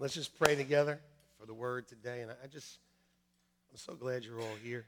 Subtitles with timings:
[0.00, 0.98] Let's just pray together
[1.38, 2.22] for the word today.
[2.22, 2.78] And I just,
[3.70, 4.86] I'm so glad you're all here.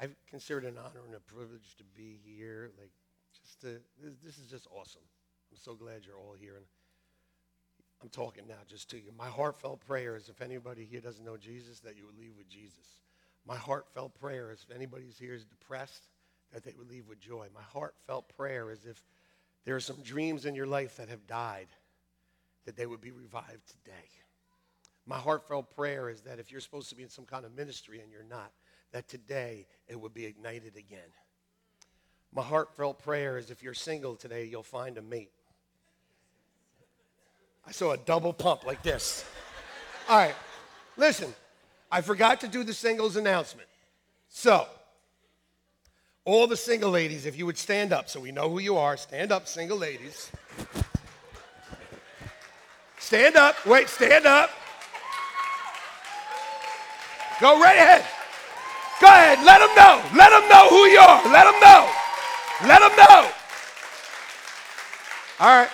[0.00, 2.72] I consider it an honor and a privilege to be here.
[2.76, 2.90] Like,
[3.40, 3.66] just to,
[4.02, 5.02] this, this is just awesome.
[5.52, 6.56] I'm so glad you're all here.
[6.56, 6.64] And
[8.02, 9.12] I'm talking now just to you.
[9.16, 12.48] My heartfelt prayer is if anybody here doesn't know Jesus, that you would leave with
[12.48, 13.02] Jesus.
[13.46, 16.08] My heartfelt prayer is if anybody's here is depressed,
[16.52, 17.46] that they would leave with joy.
[17.54, 19.00] My heartfelt prayer is if
[19.64, 21.68] there are some dreams in your life that have died,
[22.64, 24.08] that they would be revived today.
[25.06, 28.00] My heartfelt prayer is that if you're supposed to be in some kind of ministry
[28.00, 28.52] and you're not,
[28.92, 31.10] that today it would be ignited again.
[32.32, 35.32] My heartfelt prayer is if you're single today, you'll find a mate.
[37.66, 39.24] I saw a double pump like this.
[40.08, 40.34] All right,
[40.96, 41.32] listen,
[41.90, 43.68] I forgot to do the singles announcement.
[44.28, 44.66] So,
[46.24, 48.96] all the single ladies, if you would stand up so we know who you are,
[48.96, 50.30] stand up, single ladies.
[52.98, 53.66] Stand up.
[53.66, 54.50] Wait, stand up.
[57.42, 58.04] Go right ahead.
[59.00, 59.44] Go ahead.
[59.44, 60.00] Let them know.
[60.16, 61.24] Let them know who you are.
[61.28, 61.90] Let them know.
[62.68, 63.30] Let them know.
[65.40, 65.68] All right.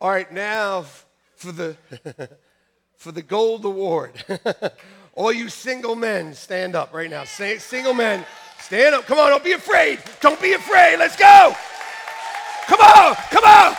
[0.00, 0.84] All right, now
[1.34, 1.76] for the
[2.96, 4.12] for the gold award.
[5.16, 7.24] All you single men, stand up right now.
[7.24, 8.24] Single men,
[8.60, 9.04] stand up.
[9.06, 9.98] Come on, don't be afraid.
[10.20, 10.96] Don't be afraid.
[11.00, 11.56] Let's go.
[12.68, 13.76] Come on, come on.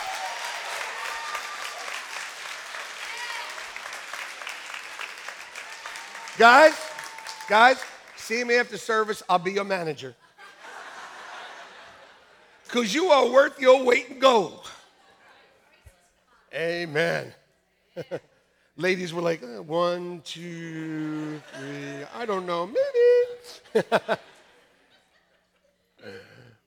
[6.42, 6.74] Guys,
[7.48, 7.78] guys,
[8.16, 9.22] see me after service.
[9.30, 10.16] I'll be your manager.
[12.64, 14.68] Because you are worth your weight in gold.
[16.52, 17.32] Amen.
[18.76, 23.86] Ladies were like, uh, one, two, three, I don't know, maybe.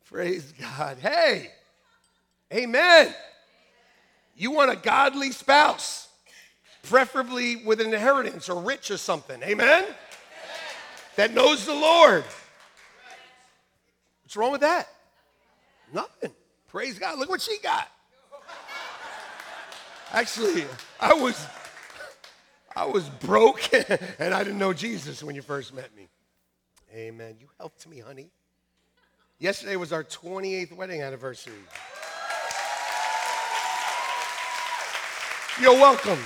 [0.04, 0.98] Praise God.
[0.98, 1.50] Hey,
[2.52, 3.12] amen.
[4.36, 6.06] You want a godly spouse,
[6.84, 9.42] preferably with an inheritance or rich or something.
[9.42, 9.84] Amen?
[11.16, 12.24] That knows the Lord.
[14.22, 14.88] What's wrong with that?
[15.92, 16.32] Nothing.
[16.68, 17.18] Praise God.
[17.18, 17.88] Look what she got.
[20.12, 20.64] Actually,
[21.00, 21.46] I was
[22.76, 23.72] I was broke
[24.18, 26.08] and I didn't know Jesus when you first met me.
[26.94, 27.36] Amen.
[27.40, 28.30] You helped me, honey.
[29.38, 31.54] Yesterday was our 28th wedding anniversary.
[35.60, 36.18] You're welcome.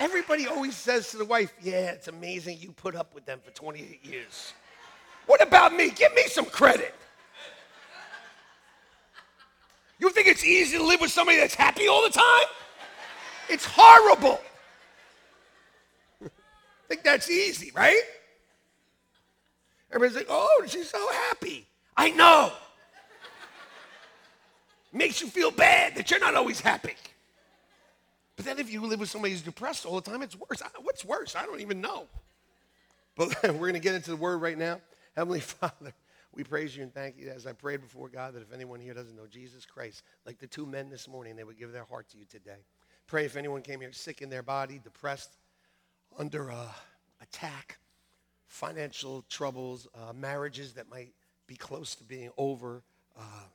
[0.00, 3.50] Everybody always says to the wife, Yeah, it's amazing you put up with them for
[3.50, 4.52] 28 years.
[5.26, 5.90] What about me?
[5.90, 6.94] Give me some credit.
[9.98, 12.46] You think it's easy to live with somebody that's happy all the time?
[13.48, 14.40] It's horrible.
[16.88, 18.00] think that's easy, right?
[19.90, 21.66] Everybody's like, oh, she's so happy.
[21.96, 22.52] I know.
[24.92, 26.94] Makes you feel bad that you're not always happy.
[28.38, 30.62] But then if you live with somebody who's depressed all the time, it's worse.
[30.80, 31.34] What's worse?
[31.34, 32.06] I don't even know.
[33.16, 34.80] But we're going to get into the word right now.
[35.16, 35.92] Heavenly Father,
[36.32, 38.94] we praise you and thank you as I prayed before God that if anyone here
[38.94, 42.08] doesn't know Jesus Christ, like the two men this morning, they would give their heart
[42.10, 42.64] to you today.
[43.08, 45.36] Pray if anyone came here sick in their body, depressed,
[46.16, 46.68] under uh,
[47.20, 47.78] attack,
[48.46, 51.12] financial troubles, uh, marriages that might
[51.48, 52.84] be close to being over,
[53.18, 53.48] uh,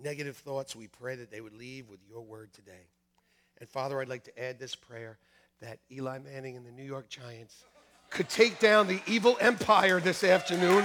[0.00, 2.86] negative thoughts, we pray that they would leave with your word today.
[3.60, 5.18] And Father, I'd like to add this prayer
[5.60, 7.64] that Eli Manning and the New York Giants
[8.10, 10.84] could take down the evil empire this afternoon.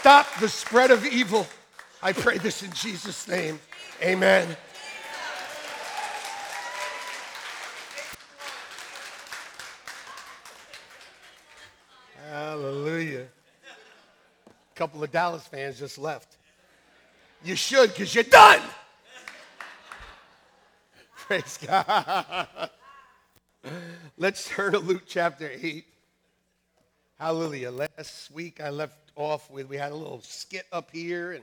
[0.00, 1.46] Stop the spread of evil.
[2.02, 3.58] I pray this in Jesus' name.
[4.02, 4.56] Amen.
[12.30, 13.26] Hallelujah.
[14.46, 16.36] A couple of Dallas fans just left.
[17.42, 18.60] You should because you're done.
[21.26, 22.46] Praise God.
[24.16, 25.84] Let's turn to Luke chapter 8.
[27.18, 27.72] Hallelujah.
[27.72, 31.42] Last week I left off with, we had a little skit up here, and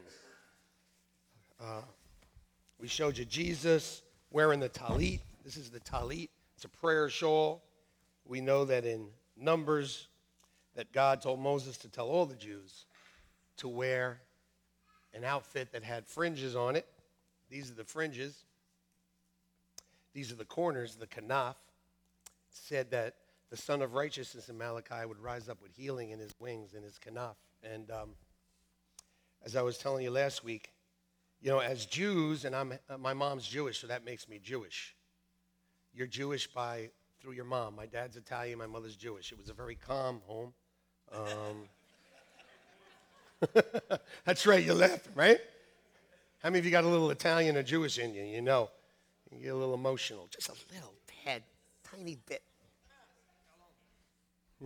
[1.62, 1.82] uh,
[2.80, 5.20] we showed you Jesus wearing the talit.
[5.44, 7.62] This is the talit, it's a prayer shawl.
[8.26, 10.08] We know that in Numbers,
[10.76, 12.86] that God told Moses to tell all the Jews
[13.58, 14.22] to wear
[15.14, 16.86] an outfit that had fringes on it.
[17.50, 18.46] These are the fringes.
[20.14, 21.56] These are the corners, the kanaf.
[22.50, 23.16] Said that
[23.50, 26.84] the sun of Righteousness in Malachi would rise up with healing in his wings and
[26.84, 27.36] his kanaf.
[27.64, 28.10] And um,
[29.44, 30.72] as I was telling you last week,
[31.42, 34.96] you know, as Jews, and I'm, uh, my mom's Jewish, so that makes me Jewish.
[35.94, 36.90] You're Jewish by
[37.22, 37.76] through your mom.
[37.76, 39.32] My dad's Italian, my mother's Jewish.
[39.32, 40.54] It was a very calm home.
[41.12, 41.70] Um,
[44.26, 45.40] That's right, you're laughing, right?
[46.42, 48.24] How many of you got a little Italian or Jewish in you?
[48.24, 48.70] You know,
[49.42, 50.94] get a little emotional, just a little
[51.24, 51.44] tad,
[51.84, 52.42] tiny bit.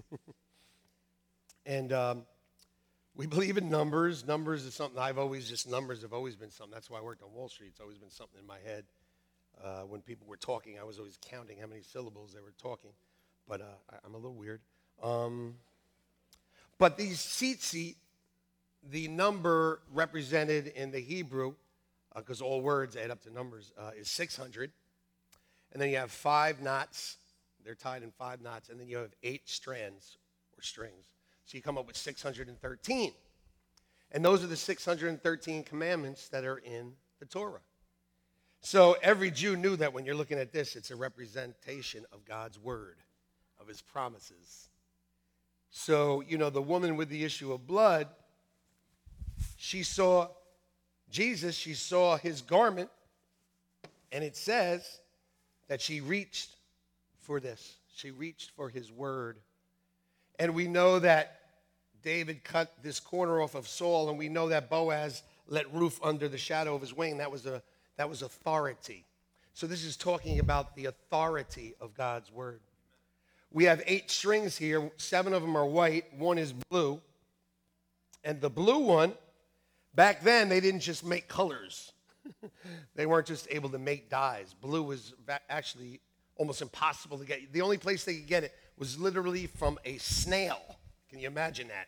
[1.65, 2.25] and um,
[3.15, 4.25] we believe in numbers.
[4.25, 6.73] Numbers is something I've always just numbers have always been something.
[6.73, 7.69] That's why I worked on Wall Street.
[7.71, 8.85] It's always been something in my head.
[9.63, 12.91] Uh, when people were talking, I was always counting how many syllables they were talking.
[13.47, 14.61] But uh, I, am a little weird.
[15.01, 15.55] Um,
[16.77, 17.95] but these tzitzit,
[18.87, 21.55] the number represented in the Hebrew,
[22.15, 24.71] because uh, all words add up to numbers, uh, is 600.
[25.71, 27.17] And then you have five knots.
[27.63, 28.69] They're tied in five knots.
[28.69, 30.17] And then you have eight strands
[30.57, 31.05] or strings.
[31.45, 33.11] So you come up with 613.
[34.11, 37.61] And those are the 613 commandments that are in the Torah.
[38.61, 42.59] So every Jew knew that when you're looking at this, it's a representation of God's
[42.59, 42.97] word,
[43.59, 44.69] of his promises.
[45.69, 48.07] So, you know, the woman with the issue of blood,
[49.57, 50.29] she saw
[51.09, 52.89] Jesus, she saw his garment,
[54.11, 54.99] and it says
[55.67, 56.49] that she reached
[57.21, 57.75] for this.
[57.95, 59.37] She reached for his word.
[60.39, 61.39] And we know that
[62.03, 66.27] David cut this corner off of Saul, and we know that Boaz let Ruth under
[66.27, 67.17] the shadow of his wing.
[67.17, 67.61] That was, a,
[67.97, 69.05] that was authority.
[69.53, 72.59] So this is talking about the authority of God's word.
[73.51, 74.91] We have eight strings here.
[74.97, 77.01] Seven of them are white, one is blue.
[78.23, 79.13] And the blue one,
[79.97, 81.91] back then, they didn't just make colors,
[82.95, 84.55] they weren't just able to make dyes.
[84.61, 85.13] Blue was
[85.49, 85.99] actually
[86.37, 87.51] almost impossible to get.
[87.51, 90.61] The only place they could get it was literally from a snail.
[91.09, 91.87] Can you imagine that?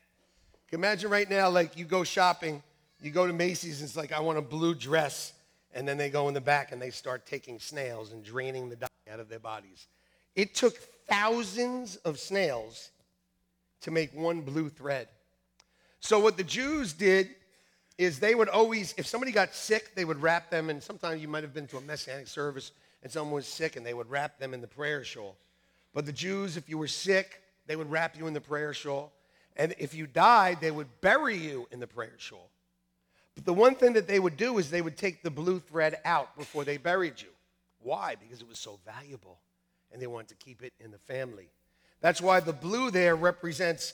[0.67, 2.63] Can you imagine right now, like you go shopping,
[2.99, 5.33] you go to Macy's, and it's like, I want a blue dress.
[5.73, 8.75] And then they go in the back and they start taking snails and draining the
[8.75, 9.87] dye out of their bodies.
[10.35, 10.75] It took
[11.07, 12.89] thousands of snails
[13.81, 15.07] to make one blue thread.
[15.99, 17.29] So, what the Jews did
[17.99, 21.27] is they would always, if somebody got sick, they would wrap them, and sometimes you
[21.27, 22.71] might have been to a messianic service
[23.03, 25.35] and someone was sick and they would wrap them in the prayer shawl.
[25.93, 29.11] But the Jews, if you were sick, they would wrap you in the prayer shawl.
[29.57, 32.49] And if you died, they would bury you in the prayer shawl.
[33.35, 35.97] But the one thing that they would do is they would take the blue thread
[36.05, 37.29] out before they buried you.
[37.81, 38.15] Why?
[38.15, 39.39] Because it was so valuable
[39.91, 41.49] and they wanted to keep it in the family.
[41.99, 43.93] That's why the blue there represents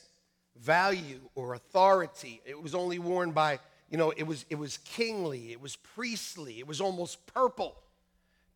[0.56, 2.42] value or authority.
[2.46, 3.60] It was only worn by,
[3.96, 7.78] you know, it was, it was kingly, it was priestly, it was almost purple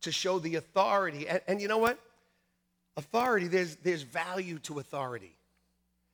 [0.02, 1.26] to show the authority.
[1.26, 1.98] And, and you know what?
[2.98, 5.34] Authority, there's, there's value to authority.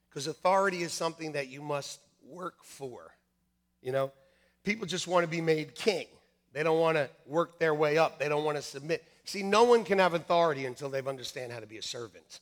[0.08, 3.16] Because authority is something that you must work for.
[3.82, 4.12] You know,
[4.62, 6.06] people just want to be made king.
[6.52, 8.20] They don't want to work their way up.
[8.20, 9.02] They don't want to submit.
[9.24, 12.38] See, no one can have authority until they've understand how to be a servant.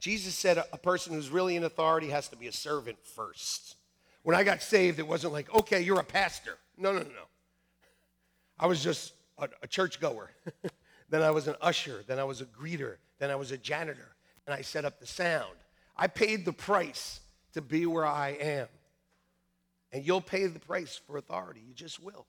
[0.00, 3.76] Jesus said a, a person who's really in authority has to be a servant first.
[4.22, 6.58] When I got saved, it wasn't like, okay, you're a pastor.
[6.76, 7.26] No, no, no.
[8.58, 10.30] I was just a, a church goer.
[11.08, 12.04] then I was an usher.
[12.06, 12.96] Then I was a greeter.
[13.18, 14.14] Then I was a janitor.
[14.46, 15.56] And I set up the sound.
[15.96, 17.20] I paid the price
[17.54, 18.68] to be where I am.
[19.92, 21.62] And you'll pay the price for authority.
[21.66, 22.26] You just will.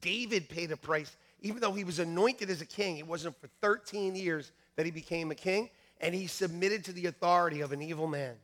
[0.00, 1.16] David paid a price.
[1.40, 4.92] Even though he was anointed as a king, it wasn't for 13 years that he
[4.92, 5.70] became a king.
[6.00, 8.34] And he submitted to the authority of an evil man.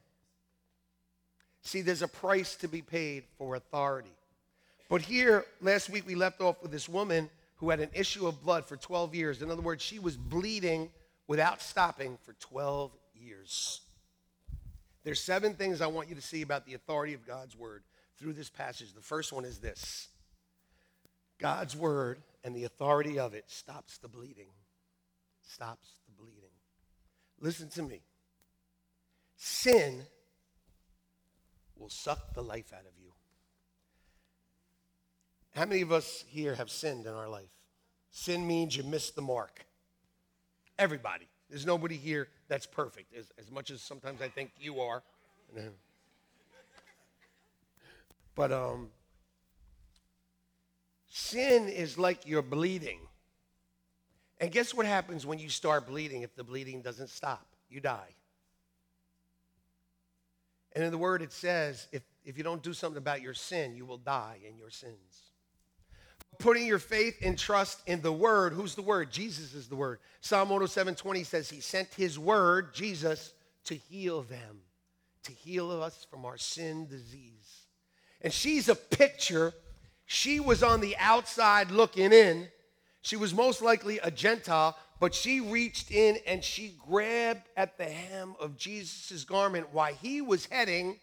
[1.63, 4.13] See, there's a price to be paid for authority.
[4.89, 8.43] But here, last week, we left off with this woman who had an issue of
[8.43, 9.41] blood for 12 years.
[9.41, 10.91] In other words, she was bleeding
[11.29, 13.81] without stopping for 12 years.
[15.05, 17.85] There's seven things I want you to see about the authority of God's word
[18.19, 18.93] through this passage.
[18.93, 20.09] The first one is this
[21.39, 24.49] God's word and the authority of it stops the bleeding.
[25.43, 26.51] Stops the bleeding.
[27.41, 28.01] Listen to me.
[29.37, 30.03] Sin
[31.83, 33.13] will suck the life out of you.
[35.55, 37.51] How many of us here have sinned in our life?
[38.11, 39.67] Sin means you missed the mark.
[40.79, 41.27] Everybody.
[41.51, 45.03] There's nobody here that's perfect, as, as much as sometimes I think you are.
[48.35, 48.89] But um,
[51.07, 53.01] sin is like you're bleeding.
[54.41, 57.47] And guess what happens when you start bleeding if the bleeding doesn't stop?
[57.69, 58.15] You die.
[60.75, 63.77] And in the word, it says if, if you don't do something about your sin,
[63.77, 65.33] you will die in your sins
[66.39, 68.53] putting your faith and trust in the word.
[68.53, 69.11] Who's the word?
[69.11, 70.01] Jesus is the word.
[70.21, 73.33] Psalm 107 20 says he sent his word, Jesus,
[73.65, 74.61] to heal them,
[75.25, 77.67] to heal us from our sin disease.
[78.21, 79.53] And she's a picture.
[80.07, 82.49] She was on the outside looking in.
[83.03, 87.87] She was most likely a Gentile, but she reached in and she grabbed at the
[87.87, 91.01] hem of Jesus' garment while he was heading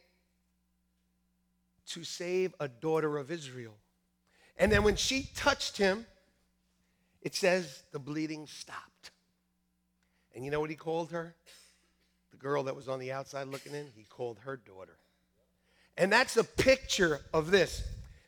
[1.85, 3.73] to save a daughter of Israel.
[4.55, 6.05] And then when she touched him,
[7.21, 9.11] it says the bleeding stopped.
[10.33, 11.35] And you know what he called her?
[12.31, 14.95] The girl that was on the outside looking in, he called her daughter.
[15.97, 17.83] And that's a picture of this.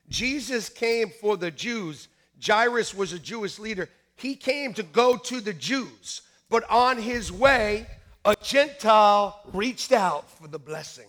[0.09, 2.09] Jesus came for the Jews.
[2.45, 3.87] Jairus was a Jewish leader.
[4.21, 6.21] He came to go to the Jews.
[6.47, 7.87] But on his way,
[8.23, 11.07] a Gentile reached out for the blessing.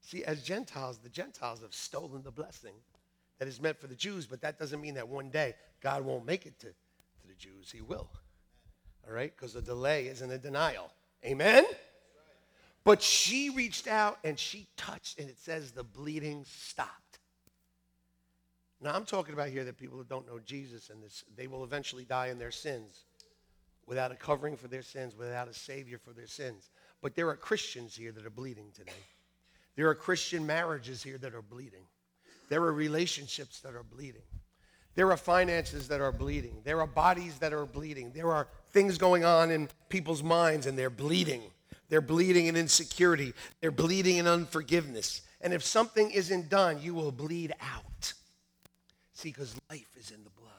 [0.00, 2.74] See, as Gentiles, the Gentiles have stolen the blessing
[3.38, 6.24] that is meant for the Jews, but that doesn't mean that one day God won't
[6.24, 7.70] make it to, to the Jews.
[7.70, 8.08] He will.
[9.06, 9.34] All right?
[9.36, 10.90] Because the delay isn't a denial.
[11.24, 11.64] Amen?
[12.84, 17.18] But she reached out and she touched, and it says the bleeding stopped.
[18.82, 21.62] Now, I'm talking about here that people who don't know Jesus and this, they will
[21.62, 23.04] eventually die in their sins
[23.86, 26.70] without a covering for their sins, without a Savior for their sins.
[27.00, 28.92] But there are Christians here that are bleeding today.
[29.76, 31.84] There are Christian marriages here that are bleeding.
[32.48, 34.22] There are relationships that are bleeding.
[34.94, 36.60] There are finances that are bleeding.
[36.64, 38.12] There are bodies that are bleeding.
[38.12, 41.42] There are things going on in people's minds and they're bleeding.
[41.88, 43.32] They're bleeding in insecurity.
[43.60, 45.22] They're bleeding in unforgiveness.
[45.40, 47.84] And if something isn't done, you will bleed out.
[49.22, 50.50] See, because life is in the blood.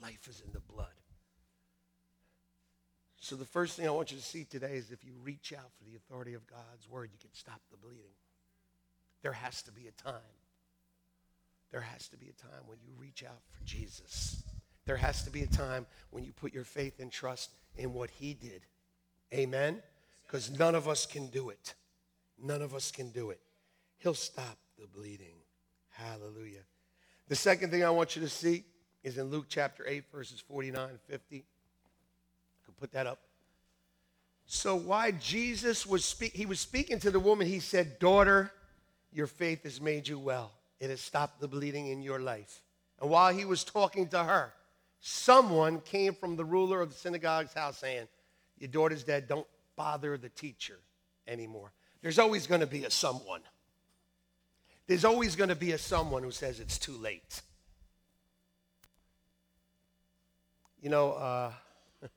[0.00, 0.86] Life is in the blood.
[3.20, 5.70] So the first thing I want you to see today is if you reach out
[5.76, 8.16] for the authority of God's word, you can stop the bleeding.
[9.20, 10.14] There has to be a time.
[11.70, 14.42] There has to be a time when you reach out for Jesus.
[14.86, 18.08] There has to be a time when you put your faith and trust in what
[18.08, 18.62] he did.
[19.34, 19.82] Amen?
[20.26, 21.74] Because none of us can do it.
[22.42, 23.40] None of us can do it.
[23.98, 25.36] He'll stop the bleeding.
[25.90, 26.62] Hallelujah.
[27.28, 28.64] The second thing I want you to see
[29.02, 31.44] is in Luke chapter 8, verses 49 and 50
[32.84, 33.18] put that up.
[34.46, 38.52] So why Jesus was speak, he was speaking to the woman, he said, "Daughter,
[39.10, 40.52] your faith has made you well.
[40.80, 42.62] It has stopped the bleeding in your life."
[43.00, 44.52] And while he was talking to her,
[45.00, 48.06] someone came from the ruler of the synagogue's house saying,
[48.58, 49.28] "Your daughter's dead.
[49.28, 50.78] Don't bother the teacher
[51.26, 53.42] anymore." There's always going to be a someone.
[54.86, 57.40] There's always going to be a someone who says it's too late.
[60.82, 61.52] You know, uh,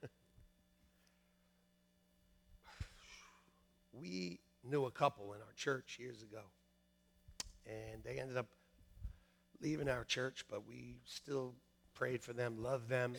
[3.94, 6.42] we knew a couple in our church years ago,
[7.66, 8.48] and they ended up
[9.62, 11.54] leaving our church, but we still
[11.94, 13.16] prayed for them, loved them,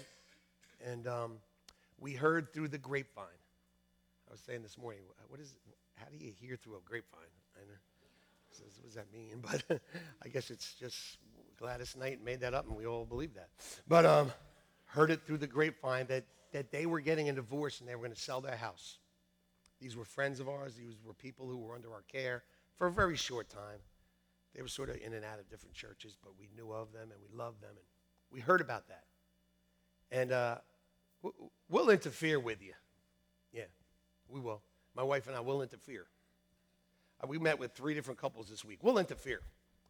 [0.84, 1.38] and um,
[1.98, 3.24] we heard through the grapevine.
[4.28, 5.54] I was saying this morning, what is?
[5.94, 7.30] How do you hear through a grapevine?
[8.60, 8.66] Know.
[8.76, 9.42] What does that mean?
[9.42, 9.80] But
[10.24, 11.18] I guess it's just
[11.58, 13.48] Gladys Knight made that up, and we all believe that.
[13.86, 14.32] But um,
[14.86, 18.02] heard it through the grapevine that that they were getting a divorce and they were
[18.02, 18.98] going to sell their house.
[19.80, 20.74] These were friends of ours.
[20.74, 22.42] These were people who were under our care
[22.76, 23.80] for a very short time.
[24.54, 27.10] They were sort of in and out of different churches, but we knew of them
[27.12, 27.86] and we loved them and
[28.30, 29.04] we heard about that.
[30.10, 30.56] And uh,
[31.68, 32.72] we'll interfere with you.
[33.52, 33.64] Yeah,
[34.28, 34.62] we will.
[34.94, 36.06] My wife and I will interfere.
[37.22, 38.78] Uh, we met with three different couples this week.
[38.82, 39.40] We'll interfere.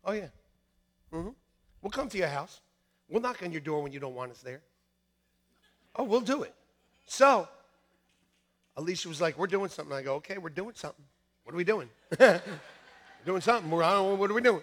[0.04, 0.28] Oh, yeah.
[1.12, 1.30] Mm-hmm.
[1.82, 2.60] We'll come to your house.
[3.08, 4.60] We'll knock on your door when you don't want us there.
[5.96, 6.54] Oh, we'll do it.
[7.06, 7.48] So,
[8.76, 9.94] Alicia was like, We're doing something.
[9.94, 11.04] I go, Okay, we're doing something.
[11.44, 11.88] What are we doing?
[13.24, 13.70] doing something.
[13.70, 14.62] We're, I don't know, what are we doing?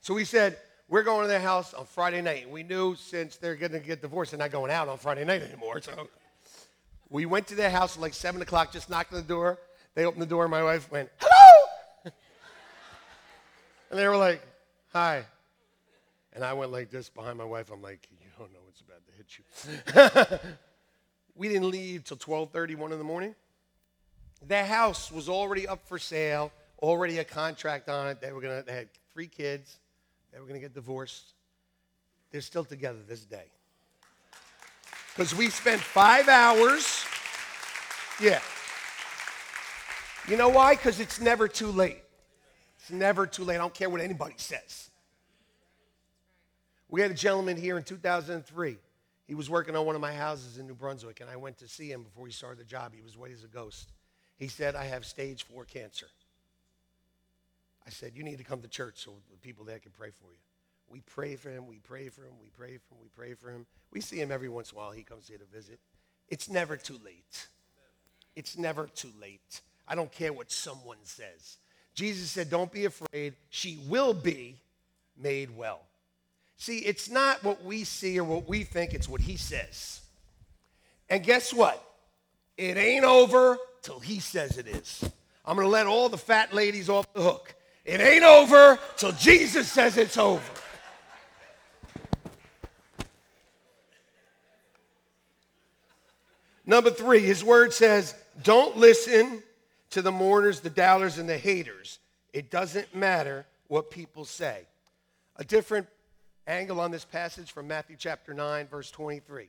[0.00, 0.58] So we said,
[0.88, 2.48] We're going to their house on Friday night.
[2.50, 5.42] We knew since they're going to get divorced, they're not going out on Friday night
[5.42, 5.80] anymore.
[5.80, 6.08] So
[7.08, 9.58] we went to their house at like 7 o'clock, just knocked on the door.
[9.94, 10.46] They opened the door.
[10.48, 11.33] My wife went, Hello!
[13.94, 14.42] And they were like,
[14.92, 15.24] Hi.
[16.32, 17.70] And I went like this behind my wife.
[17.70, 20.48] I'm like, You don't know what's about to hit you.
[21.36, 23.34] We didn't leave till 12:30, 1 in the morning.
[24.46, 28.20] Their house was already up for sale, already a contract on it.
[28.20, 29.78] They were gonna, they had three kids.
[30.32, 31.32] They were gonna get divorced.
[32.30, 33.46] They're still together this day.
[35.12, 37.04] Because we spent five hours.
[38.20, 38.40] Yeah.
[40.28, 40.76] You know why?
[40.76, 42.03] Because it's never too late.
[42.84, 43.56] It's never too late.
[43.56, 44.90] I don't care what anybody says.
[46.88, 48.76] We had a gentleman here in 2003
[49.26, 51.68] he was working on one of my houses in New Brunswick, and I went to
[51.68, 52.92] see him before he started the job.
[52.94, 53.92] He was white as a ghost.
[54.36, 56.06] He said, I have stage four cancer.
[57.86, 60.30] I said, You need to come to church so the people there can pray for
[60.32, 60.38] you.
[60.88, 63.50] We pray for him, we pray for him, we pray for him, we pray for
[63.50, 63.66] him.
[63.90, 64.90] We see him every once in a while.
[64.90, 65.80] He comes here to visit.
[66.28, 67.48] It's never too late.
[68.36, 69.62] It's never too late.
[69.88, 71.58] I don't care what someone says.
[71.94, 73.34] Jesus said, Don't be afraid.
[73.50, 74.56] She will be
[75.16, 75.80] made well.
[76.56, 80.00] See, it's not what we see or what we think, it's what he says.
[81.08, 81.82] And guess what?
[82.56, 85.04] It ain't over till he says it is.
[85.44, 87.54] I'm going to let all the fat ladies off the hook.
[87.84, 90.42] It ain't over till Jesus says it's over.
[96.64, 99.42] Number three, his word says, don't listen
[99.94, 102.00] to the mourners, the doubters, and the haters.
[102.32, 104.62] It doesn't matter what people say.
[105.36, 105.86] A different
[106.48, 109.48] angle on this passage from Matthew chapter 9, verse 23.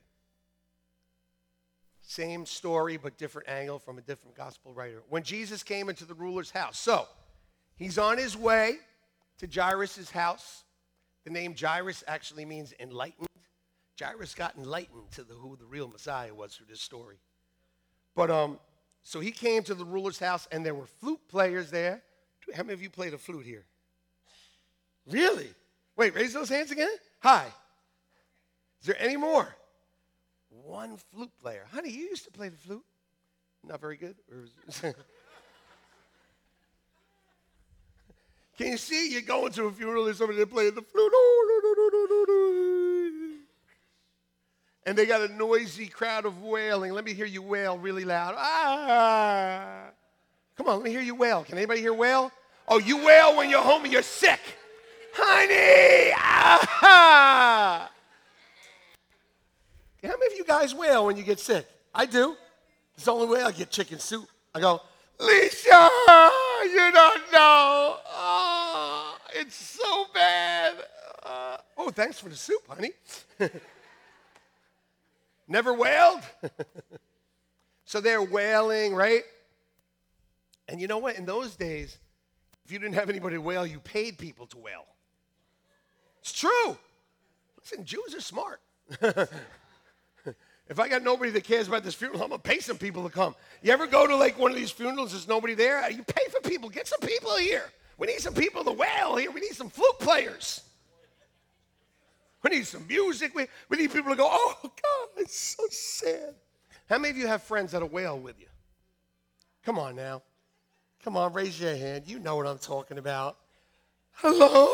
[2.00, 5.02] Same story, but different angle from a different gospel writer.
[5.08, 6.78] When Jesus came into the ruler's house.
[6.78, 7.08] So,
[7.74, 8.76] he's on his way
[9.38, 10.62] to Jairus' house.
[11.24, 13.26] The name Jairus actually means enlightened.
[14.00, 17.16] Jairus got enlightened to the, who the real Messiah was through this story.
[18.14, 18.60] But um,
[19.06, 22.02] so he came to the ruler's house, and there were flute players there.
[22.52, 23.64] How many of you played a flute here?
[25.08, 25.48] Really?
[25.96, 26.90] Wait, raise those hands again.
[27.20, 27.46] Hi.
[28.80, 29.54] Is there any more?
[30.64, 31.66] one flute player.
[31.72, 32.84] Honey, you used to play the flute.
[33.62, 34.16] Not very good?
[38.58, 39.12] Can you see?
[39.12, 41.12] You're going to a funeral and somebody playing the flute.
[44.86, 46.92] And they got a noisy crowd of wailing.
[46.92, 48.36] Let me hear you wail really loud.
[48.38, 49.90] Ah!
[50.56, 51.42] Come on, let me hear you wail.
[51.42, 52.30] Can anybody hear wail?
[52.68, 54.38] Oh, you wail when you're home and you're sick.
[55.12, 56.12] Honey!
[56.16, 57.90] Ah!
[60.04, 61.66] How many of you guys wail when you get sick?
[61.92, 62.36] I do.
[62.94, 64.28] It's the only way I get chicken soup.
[64.54, 64.80] I go,
[65.18, 65.90] Lisa,
[66.62, 67.96] you don't know.
[68.06, 70.76] Oh, it's so bad.
[71.24, 72.92] Uh, oh, thanks for the soup, honey.
[75.48, 76.20] Never wailed?
[77.84, 79.22] so they're wailing, right?
[80.68, 81.16] And you know what?
[81.16, 81.98] In those days,
[82.64, 84.84] if you didn't have anybody to wail, you paid people to wail.
[86.20, 86.76] It's true.
[87.60, 88.60] Listen, Jews are smart.
[90.68, 93.10] If I got nobody that cares about this funeral, I'm gonna pay some people to
[93.10, 93.36] come.
[93.62, 95.12] You ever go to like one of these funerals?
[95.12, 95.88] There's nobody there.
[95.90, 96.68] You pay for people.
[96.68, 97.64] Get some people here.
[97.98, 99.30] We need some people to wail here.
[99.30, 100.62] We need some flute players.
[102.48, 103.34] We need some music.
[103.34, 106.32] We, we need people to go, oh God, it's so sad.
[106.88, 108.46] How many of you have friends that'll wail with you?
[109.64, 110.22] Come on now.
[111.02, 112.04] Come on, raise your hand.
[112.06, 113.36] You know what I'm talking about.
[114.12, 114.68] Hello?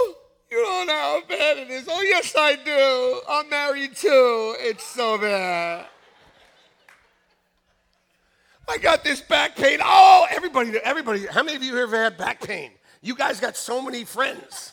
[0.50, 1.88] You don't know how bad it is.
[1.88, 3.22] Oh, yes, I do.
[3.26, 4.54] I'm married too.
[4.58, 5.86] It's so bad.
[8.68, 9.78] I got this back pain.
[9.82, 11.24] Oh, everybody, everybody.
[11.26, 12.72] How many of you ever had back pain?
[13.00, 14.72] You guys got so many friends.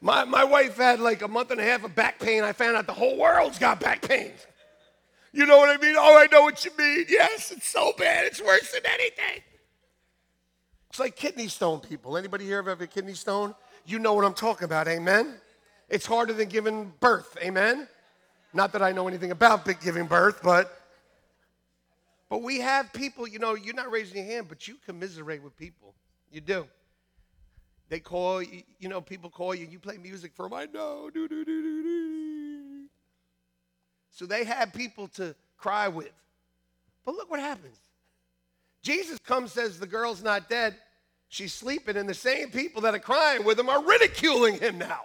[0.00, 2.42] My, my wife had like a month and a half of back pain.
[2.42, 4.32] I found out the whole world's got back pain.
[5.32, 5.94] You know what I mean?
[5.96, 7.06] Oh, I know what you mean.
[7.08, 8.24] Yes, it's so bad.
[8.24, 9.42] It's worse than anything.
[10.88, 12.16] It's like kidney stone people.
[12.16, 13.54] Anybody here ever have a kidney stone?
[13.86, 15.34] You know what I'm talking about, amen?
[15.88, 17.86] It's harder than giving birth, amen?
[18.52, 20.76] Not that I know anything about giving birth, but
[22.28, 25.56] but we have people, you know, you're not raising your hand, but you commiserate with
[25.56, 25.94] people.
[26.30, 26.66] You do.
[27.90, 30.54] They call you, you know, people call you, you play music for them.
[30.54, 31.10] I know.
[31.12, 32.84] Do, do, do, do, do.
[34.10, 36.12] So they had people to cry with.
[37.04, 37.76] But look what happens.
[38.82, 40.76] Jesus comes, says the girl's not dead,
[41.28, 45.02] she's sleeping, and the same people that are crying with him are ridiculing him now.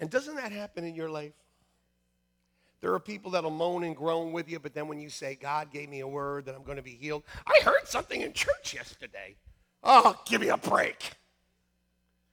[0.00, 1.32] And doesn't that happen in your life?
[2.80, 5.72] There are people that'll moan and groan with you, but then when you say, God
[5.72, 8.74] gave me a word that I'm going to be healed, I heard something in church
[8.74, 9.36] yesterday.
[9.88, 11.12] Oh, give me a break.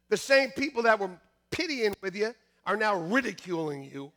[0.10, 1.12] The same people that were
[1.52, 2.34] pitying with you
[2.66, 4.12] are now ridiculing you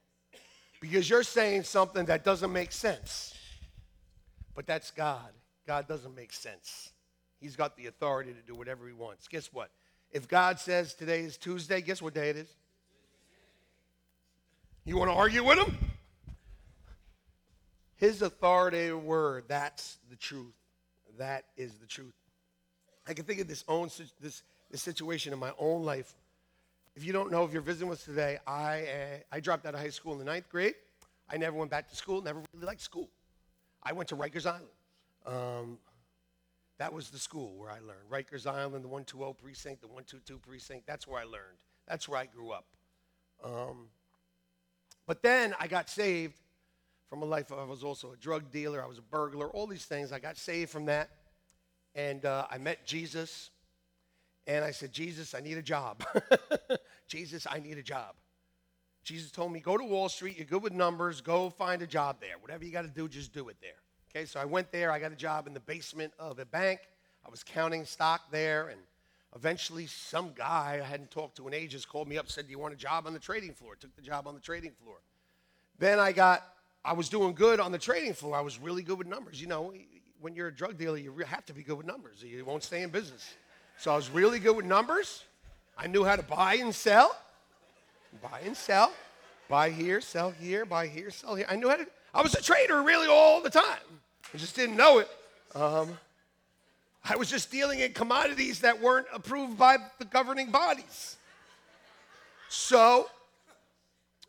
[0.81, 3.35] because you're saying something that doesn't make sense.
[4.55, 5.31] But that's God.
[5.67, 6.93] God doesn't make sense.
[7.39, 9.29] He's got the authority to do whatever he wants.
[9.29, 9.71] Guess what?
[10.11, 12.49] If God says today is Tuesday, guess what day it is?
[14.87, 15.77] You want to argue with him?
[17.97, 20.55] His authoritative word, that's the truth.
[21.19, 22.15] That is the truth.
[23.07, 23.89] I can think of this own
[24.21, 26.15] this, this situation in my own life.
[26.95, 29.75] If you don't know, if you're visiting with us today, I, uh, I dropped out
[29.75, 30.75] of high school in the ninth grade.
[31.29, 33.11] I never went back to school, never really liked school.
[33.83, 34.67] I went to Rikers Island.
[35.27, 35.79] Um,
[36.79, 38.11] that was the school where I learned.
[38.11, 41.59] Rikers Island, the 120 precinct, the 122 precinct, that's where I learned.
[41.87, 42.67] That's where I grew up.
[43.45, 43.89] Um,
[45.07, 46.35] but then I got saved
[47.09, 47.53] from a life.
[47.53, 50.13] I was also a drug dealer, I was a burglar, all these things.
[50.13, 51.11] I got saved from that.
[51.97, 53.51] And uh, I met Jesus.
[54.47, 56.05] And I said, Jesus, I need a job.
[57.09, 58.15] Jesus, I need a job.
[59.03, 60.37] Jesus told me, go to Wall Street.
[60.37, 61.21] You're good with numbers.
[61.21, 62.35] Go find a job there.
[62.41, 63.71] Whatever you got to do, just do it there.
[64.11, 64.93] Okay, so I went there.
[64.93, 66.81] I got a job in the basement of a bank.
[67.25, 68.69] I was counting stock there.
[68.69, 68.81] And
[69.35, 72.59] eventually, some guy I hadn't talked to in ages called me up, said, Do you
[72.59, 73.75] want a job on the trading floor?
[73.75, 74.97] Took the job on the trading floor.
[75.79, 76.43] Then I got,
[76.85, 78.37] I was doing good on the trading floor.
[78.37, 79.41] I was really good with numbers.
[79.41, 79.73] You know,
[80.21, 82.23] when you're a drug dealer, you have to be good with numbers.
[82.23, 83.35] You won't stay in business.
[83.79, 85.25] So I was really good with numbers.
[85.77, 87.15] I knew how to buy and sell,
[88.23, 88.93] buy and sell,
[89.49, 91.47] buy here, sell here, buy here, sell here.
[91.49, 91.87] I knew how to.
[92.15, 94.01] I was a trader really all the time.
[94.33, 95.09] I just didn't know it.
[95.55, 95.99] Um,
[97.05, 101.17] I was just dealing in commodities that weren't approved by the governing bodies.
[102.49, 103.09] So,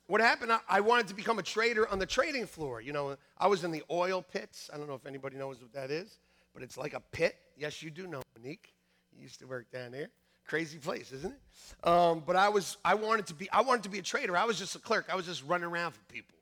[0.07, 0.51] what happened?
[0.51, 2.81] I, I wanted to become a trader on the trading floor.
[2.81, 4.69] You know, I was in the oil pits.
[4.73, 6.19] I don't know if anybody knows what that is,
[6.53, 7.35] but it's like a pit.
[7.57, 8.73] Yes, you do know, Monique.
[9.15, 10.09] You used to work down there.
[10.47, 11.87] Crazy place, isn't it?
[11.87, 14.37] Um, but I was, I wanted to be, I wanted to be a trader.
[14.37, 15.07] I was just a clerk.
[15.11, 16.37] I was just running around for people.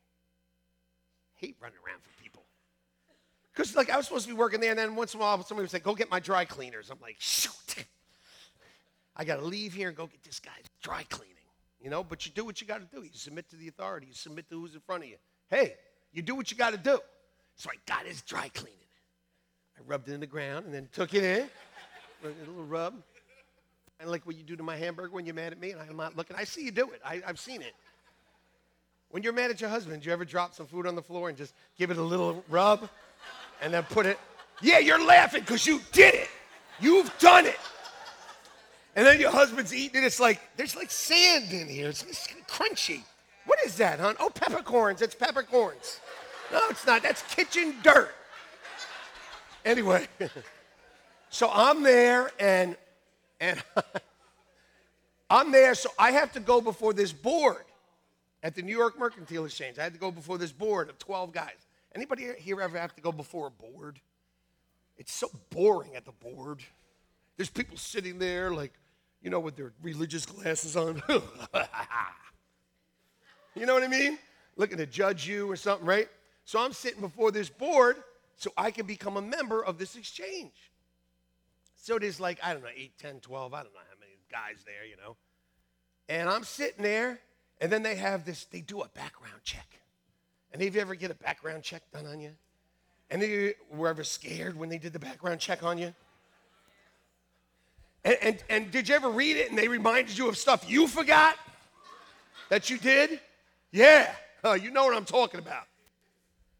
[1.33, 2.43] Hate running around for people.
[3.51, 5.41] Because like I was supposed to be working there, and then once in a while
[5.43, 7.85] somebody would say, "Go get my dry cleaners." I'm like, "Shoot,
[9.15, 11.34] I got to leave here and go get this guy's dry cleaning."
[11.85, 13.03] You know, but you do what you got to do.
[13.03, 14.07] You submit to the authority.
[14.07, 15.17] You submit to who's in front of you.
[15.51, 15.75] Hey,
[16.11, 16.97] you do what you got to do.
[17.57, 18.73] So I got his dry cleaning.
[19.77, 21.47] I rubbed it in the ground and then took it in,
[22.23, 22.95] a little rub.
[23.99, 25.95] And like what you do to my hamburger when you're mad at me and I'm
[25.95, 26.35] not looking.
[26.35, 27.01] I see you do it.
[27.05, 27.75] I, I've seen it.
[29.11, 31.29] When you're mad at your husband, do you ever drop some food on the floor
[31.29, 32.89] and just give it a little rub
[33.61, 34.17] and then put it?
[34.59, 36.29] Yeah, you're laughing because you did it.
[36.79, 37.59] You've done it.
[38.95, 40.05] And then your husband's eating it.
[40.05, 41.89] It's like, there's like sand in here.
[41.89, 43.03] It's, it's crunchy.
[43.45, 44.15] What is that, hon?
[44.19, 45.01] Oh, peppercorns.
[45.01, 45.99] It's peppercorns.
[46.51, 47.03] No, it's not.
[47.03, 48.13] That's kitchen dirt.
[49.63, 50.07] Anyway,
[51.29, 52.77] so I'm there and
[53.39, 53.61] and
[55.29, 57.65] I'm there, so I have to go before this board
[58.43, 59.79] at the New York Mercantile Exchange.
[59.79, 61.67] I had to go before this board of 12 guys.
[61.95, 63.99] Anybody here ever have to go before a board?
[64.97, 66.61] It's so boring at the board.
[67.37, 68.73] There's people sitting there like,
[69.25, 71.01] you know, with their religious glasses on.
[73.55, 74.19] you know what I mean?
[74.55, 76.07] Looking to judge you or something, right?
[76.45, 77.97] So I'm sitting before this board
[78.37, 80.53] so I can become a member of this exchange.
[81.75, 84.63] So there's like, I don't know, 8, 10, 12, I don't know how many guys
[84.63, 85.15] there, you know.
[86.07, 87.19] And I'm sitting there,
[87.59, 89.79] and then they have this, they do a background check.
[90.53, 92.33] And have you ever get a background check done on you?
[93.09, 95.95] And you were ever scared when they did the background check on you?
[98.05, 100.87] And, and, and did you ever read it and they reminded you of stuff you
[100.87, 101.35] forgot
[102.49, 103.19] that you did?
[103.71, 104.13] Yeah,
[104.43, 105.65] oh, you know what I'm talking about.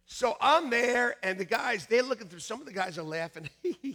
[0.07, 2.39] So I'm there, and the guys, they're looking through.
[2.39, 3.49] Some of the guys are laughing.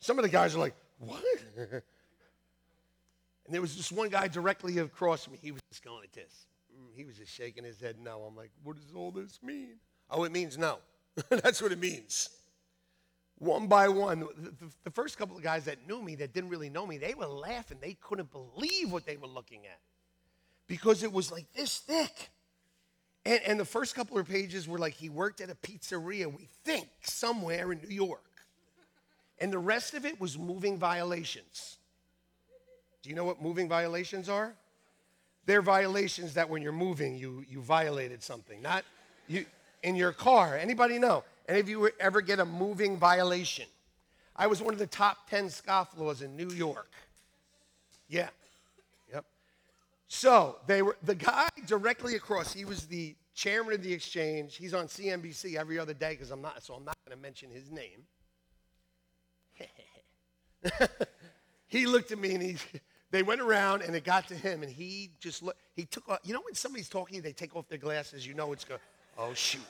[0.00, 1.22] Some of the guys are like, what?
[1.56, 1.82] and
[3.48, 5.38] there was this one guy directly across from me.
[5.42, 6.46] He was just going like this.
[6.74, 8.22] Mm, he was just shaking his head no.
[8.22, 9.76] I'm like, what does all this mean?
[10.10, 10.78] Oh, it means no.
[11.28, 12.30] That's what it means.
[13.40, 14.28] One by one,
[14.84, 17.26] the, first couple of guys that knew me, that didn't really know me, they were
[17.26, 17.78] laughing.
[17.80, 19.78] They couldn't believe what they were looking at
[20.66, 22.28] because it was like this thick.
[23.24, 26.48] And, and, the first couple of pages were like he worked at a pizzeria, we
[26.64, 28.22] think, somewhere in New York.
[29.38, 31.78] And the rest of it was moving violations.
[33.02, 34.54] Do you know what moving violations are?
[35.46, 38.60] They're violations that when you're moving, you, you violated something.
[38.60, 38.84] Not
[39.28, 39.46] you
[39.82, 40.58] in your car.
[40.58, 41.24] Anybody know?
[41.50, 43.66] Any of you ever get a moving violation?
[44.36, 46.92] I was one of the top 10 scofflaws in New York.
[48.08, 48.28] Yeah.
[49.12, 49.24] Yep.
[50.06, 54.54] So they were the guy directly across, he was the chairman of the exchange.
[54.54, 57.50] He's on CNBC every other day because I'm not, so I'm not going to mention
[57.50, 58.06] his name.
[61.66, 62.58] he looked at me and he,
[63.10, 66.20] they went around and it got to him and he just looked, he took off,
[66.22, 68.80] you know when somebody's talking, they take off their glasses, you know it's going,
[69.18, 69.62] oh shoot.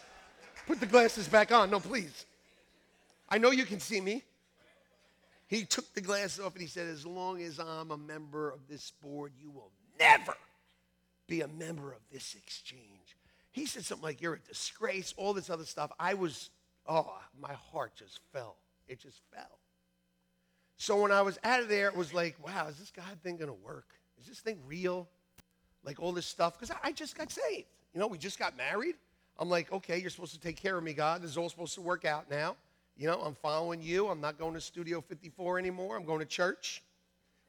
[0.70, 1.68] Put the glasses back on.
[1.68, 2.26] No, please.
[3.28, 4.22] I know you can see me.
[5.48, 8.60] He took the glasses off and he said, as long as I'm a member of
[8.68, 10.36] this board, you will never
[11.26, 13.16] be a member of this exchange.
[13.50, 15.90] He said something like, you're a disgrace, all this other stuff.
[15.98, 16.50] I was,
[16.86, 18.54] oh, my heart just fell.
[18.86, 19.58] It just fell.
[20.76, 23.38] So when I was out of there, it was like, wow, is this God thing
[23.38, 23.88] going to work?
[24.20, 25.08] Is this thing real?
[25.82, 26.60] Like all this stuff?
[26.60, 27.66] Because I just got saved.
[27.92, 28.94] You know, we just got married.
[29.40, 31.22] I'm like, okay, you're supposed to take care of me, God.
[31.22, 32.56] This is all supposed to work out now.
[32.96, 34.08] You know, I'm following you.
[34.08, 35.96] I'm not going to Studio 54 anymore.
[35.96, 36.82] I'm going to church.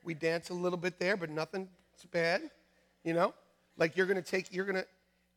[0.06, 1.68] We dance a little bit there, but nothing
[2.12, 2.50] bad.
[3.04, 3.34] You know,
[3.78, 4.86] like you're going to take, you're going to,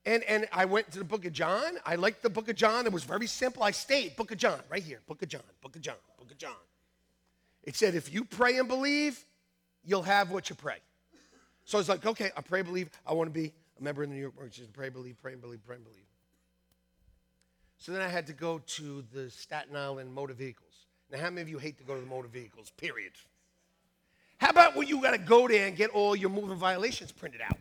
[0.06, 1.78] and, and I went to the book of John.
[1.84, 2.86] I liked the book of John.
[2.86, 3.64] It was very simple.
[3.64, 4.14] I stayed.
[4.16, 5.00] Book of John, right here.
[5.08, 6.52] Book of John, book of John, book of John.
[7.64, 9.18] It said, if you pray and believe,
[9.84, 10.78] you'll have what you pray.
[11.64, 12.90] So it's like, okay, I pray, believe.
[13.06, 14.70] I want to be a member of the New York Merchants.
[14.72, 16.04] Pray, believe, pray, and believe, pray, and believe.
[17.84, 20.86] So then I had to go to the Staten Island motor vehicles.
[21.12, 23.12] Now, how many of you hate to go to the motor vehicles, period?
[24.38, 27.42] How about when you got to go there and get all your moving violations printed
[27.42, 27.58] out?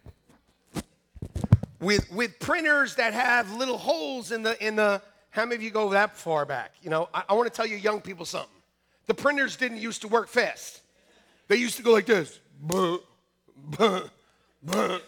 [1.81, 5.71] With, with printers that have little holes in the, in the, How many of you
[5.71, 6.71] go that far back?
[6.81, 8.49] You know, I, I want to tell you young people something.
[9.07, 10.83] The printers didn't used to work fast.
[11.49, 12.39] They used to go like this.
[12.61, 12.99] Boom,
[13.57, 14.09] boom,
[14.63, 15.01] boom,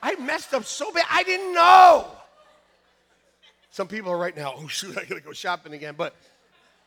[0.00, 1.04] I messed up so bad.
[1.10, 2.06] I didn't know.
[3.70, 5.96] Some people are right now, oh shoot, I gotta go shopping again.
[5.98, 6.14] But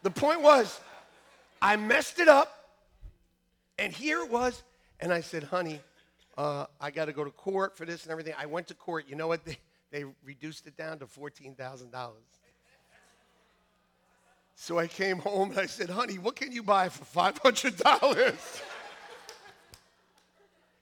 [0.01, 0.79] the point was,
[1.61, 2.69] I messed it up,
[3.77, 4.63] and here it was,
[5.01, 5.81] and I said, honey,
[6.37, 8.35] uh, I got to go to court for this and everything.
[8.39, 9.03] I went to court.
[9.09, 9.41] You know what?
[9.91, 11.89] They, they reduced it down to $14,000.
[14.61, 18.61] So I came home and I said, honey, what can you buy for $500?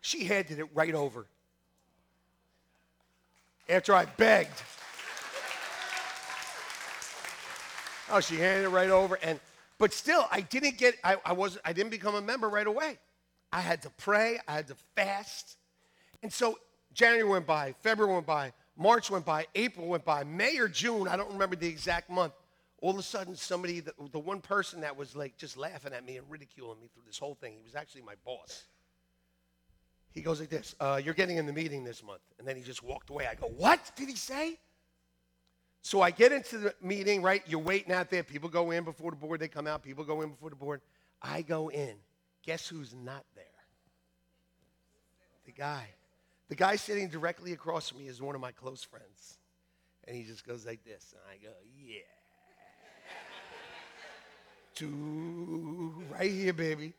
[0.01, 1.27] she handed it right over.
[3.69, 4.63] After I begged.
[8.11, 9.19] Oh, she handed it right over.
[9.21, 9.39] And
[9.77, 12.97] but still, I didn't get, I, I wasn't, I didn't become a member right away.
[13.53, 15.55] I had to pray, I had to fast.
[16.23, 16.57] And so
[16.95, 21.07] January went by, February went by, March went by, April went by, May or June,
[21.07, 22.33] I don't remember the exact month.
[22.79, 26.05] All of a sudden, somebody, the, the one person that was like just laughing at
[26.05, 28.65] me and ridiculing me through this whole thing, he was actually my boss.
[30.11, 32.21] He goes like this, uh, You're getting in the meeting this month.
[32.37, 33.27] And then he just walked away.
[33.27, 34.59] I go, What did he say?
[35.81, 37.41] So I get into the meeting, right?
[37.47, 38.23] You're waiting out there.
[38.23, 39.83] People go in before the board, they come out.
[39.83, 40.81] People go in before the board.
[41.21, 41.95] I go in.
[42.43, 43.45] Guess who's not there?
[45.45, 45.87] The guy.
[46.49, 49.37] The guy sitting directly across from me is one of my close friends.
[50.07, 51.13] And he just goes like this.
[51.13, 52.16] And I go, Yeah.
[54.77, 56.93] Two, right here, baby.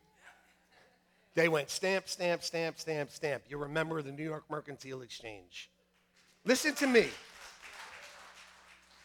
[1.36, 3.44] They went stamp, stamp, stamp, stamp, stamp.
[3.48, 5.70] You're a member of the New York Mercantile Exchange.
[6.44, 7.06] Listen to me.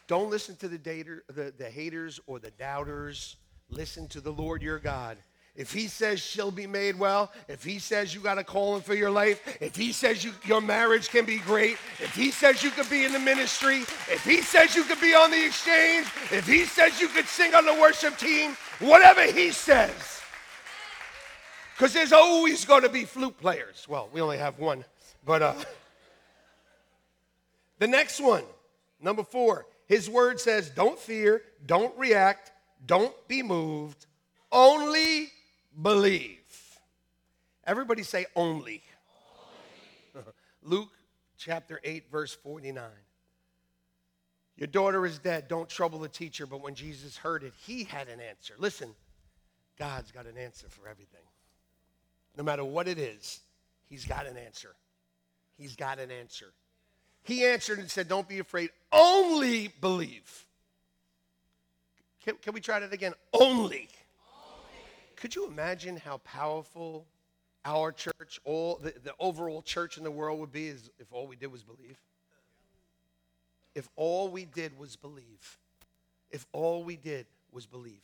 [0.08, 3.36] Don't listen to the, dater, the, the haters or the doubters.
[3.68, 5.18] Listen to the Lord your God.
[5.56, 8.94] If he says she'll be made well, if he says you got a calling for
[8.94, 12.70] your life, if he says you, your marriage can be great, if he says you
[12.72, 16.44] could be in the ministry, if he says you could be on the exchange, if
[16.44, 20.20] he says you could sing on the worship team, whatever he says.
[21.76, 23.86] Because there's always going to be flute players.
[23.88, 24.84] Well, we only have one.
[25.24, 25.54] But uh,
[27.78, 28.44] the next one,
[29.00, 32.50] number four, his word says, don't fear, don't react,
[32.86, 34.06] don't be moved,
[34.50, 35.30] only
[35.80, 36.40] believe.
[37.66, 38.82] Everybody say only.
[40.14, 40.26] only.
[40.62, 40.90] Luke
[41.36, 42.84] chapter 8, verse 49.
[44.56, 45.48] Your daughter is dead.
[45.48, 46.46] Don't trouble the teacher.
[46.46, 48.54] But when Jesus heard it, he had an answer.
[48.58, 48.94] Listen,
[49.78, 51.20] God's got an answer for everything.
[52.36, 53.40] No matter what it is,
[53.88, 54.74] he's got an answer.
[55.56, 56.52] He's got an answer.
[57.22, 60.46] He answered and said, Don't be afraid, only believe.
[62.24, 63.14] Can, can we try that again?
[63.32, 63.88] Only.
[65.24, 67.06] Could you imagine how powerful
[67.64, 71.34] our church, all the, the overall church in the world would be if all we
[71.34, 71.96] did was believe?
[73.74, 75.58] If all we did was believe.
[76.30, 78.02] If all we did was believe.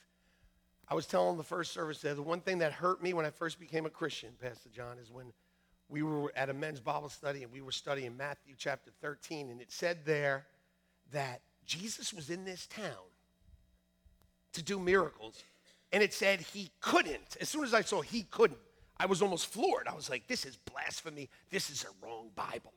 [0.89, 3.31] I was telling the first service there, the one thing that hurt me when I
[3.31, 5.31] first became a Christian, Pastor John, is when
[5.91, 9.61] we were at a men's Bible study and we were studying Matthew chapter 13, and
[9.61, 10.47] it said there
[11.13, 13.11] that Jesus was in this town
[14.55, 15.45] to do miracles,
[15.93, 17.37] and it said he couldn't.
[17.41, 18.61] As soon as I saw he couldn't,
[18.99, 19.89] I was almost floored.
[19.89, 21.29] I was like, this is blasphemy.
[21.51, 22.73] This is a wrong Bible.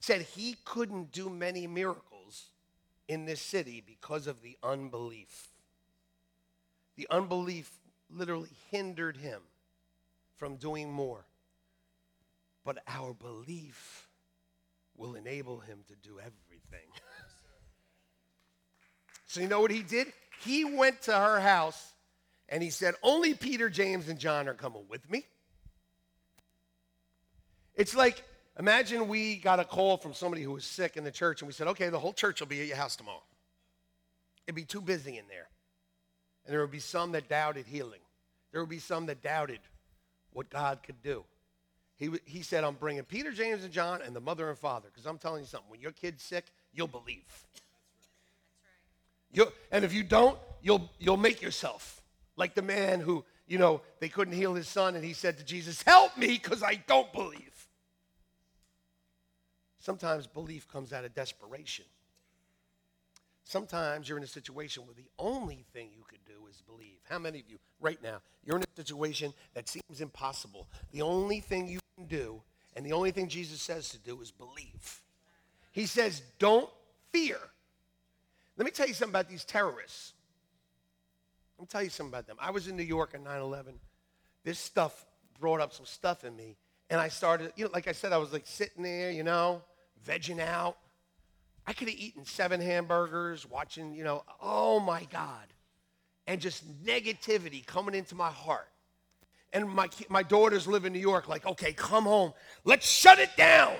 [0.00, 2.50] said he couldn't do many miracles
[3.08, 5.48] in this city because of the unbelief.
[6.96, 7.70] The unbelief
[8.10, 9.40] literally hindered him
[10.36, 11.24] from doing more.
[12.64, 14.08] But our belief
[14.96, 16.88] will enable him to do everything.
[19.26, 20.12] so, you know what he did?
[20.44, 21.92] He went to her house
[22.48, 25.26] and he said, Only Peter, James, and John are coming with me.
[27.74, 28.22] It's like,
[28.58, 31.52] imagine we got a call from somebody who was sick in the church and we
[31.52, 33.22] said, Okay, the whole church will be at your house tomorrow.
[34.46, 35.48] It'd be too busy in there.
[36.44, 38.00] And there would be some that doubted healing,
[38.52, 39.60] there would be some that doubted
[40.32, 41.24] what God could do.
[41.96, 45.04] He, he said, I'm bringing Peter, James, and John and the mother and father because
[45.04, 45.68] I'm telling you something.
[45.68, 47.24] When your kid's sick, you'll believe.
[49.32, 52.02] You'll, and if you don't, you'll, you'll make yourself.
[52.36, 55.44] Like the man who, you know, they couldn't heal his son, and he said to
[55.44, 57.68] Jesus, Help me because I don't believe.
[59.80, 61.84] Sometimes belief comes out of desperation.
[63.44, 66.98] Sometimes you're in a situation where the only thing you could do is believe.
[67.08, 70.68] How many of you, right now, you're in a situation that seems impossible?
[70.92, 72.42] The only thing you can do,
[72.76, 75.00] and the only thing Jesus says to do, is believe.
[75.72, 76.68] He says, Don't
[77.10, 77.38] fear.
[78.58, 80.12] Let me tell you something about these terrorists.
[81.56, 82.36] Let me tell you something about them.
[82.40, 83.74] I was in New York on 9 11.
[84.44, 85.06] This stuff
[85.40, 86.56] brought up some stuff in me.
[86.90, 89.62] And I started, you know, like I said, I was like sitting there, you know,
[90.06, 90.76] vegging out.
[91.66, 95.46] I could have eaten seven hamburgers, watching, you know, oh my God.
[96.26, 98.68] And just negativity coming into my heart.
[99.52, 102.32] And my, my daughters live in New York, like, okay, come home.
[102.64, 103.76] Let's shut it down.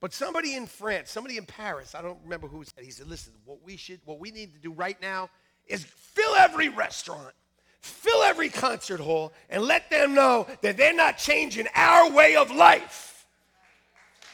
[0.00, 3.32] But somebody in France, somebody in Paris, I don't remember who said, he said, listen,
[3.44, 5.30] what we should, what we need to do right now
[5.66, 7.32] is fill every restaurant,
[7.80, 12.50] fill every concert hall, and let them know that they're not changing our way of
[12.50, 13.26] life.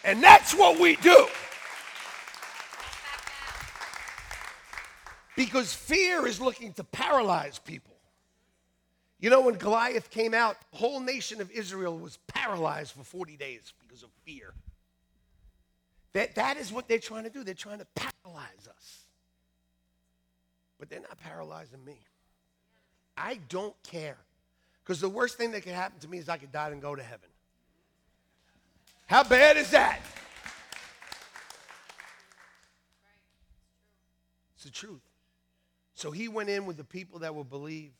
[0.04, 1.26] And that's what we do.
[5.36, 7.94] Because fear is looking to paralyze people.
[9.20, 13.36] You know, when Goliath came out, the whole nation of Israel was paralyzed for 40
[13.36, 14.52] days because of fear.
[16.12, 17.44] That, that is what they're trying to do.
[17.44, 19.02] They're trying to paralyze us
[20.82, 21.96] but they're not paralyzing me.
[23.16, 24.16] I don't care.
[24.82, 26.96] Because the worst thing that could happen to me is I could die and go
[26.96, 27.28] to heaven.
[29.06, 30.00] How bad is that?
[34.56, 35.02] It's the truth.
[35.94, 37.92] So he went in with the people that will believe.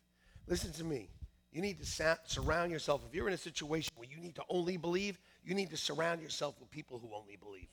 [0.48, 1.08] Listen to me.
[1.52, 3.02] You need to surround yourself.
[3.08, 6.20] If you're in a situation where you need to only believe, you need to surround
[6.20, 7.68] yourself with people who only believe.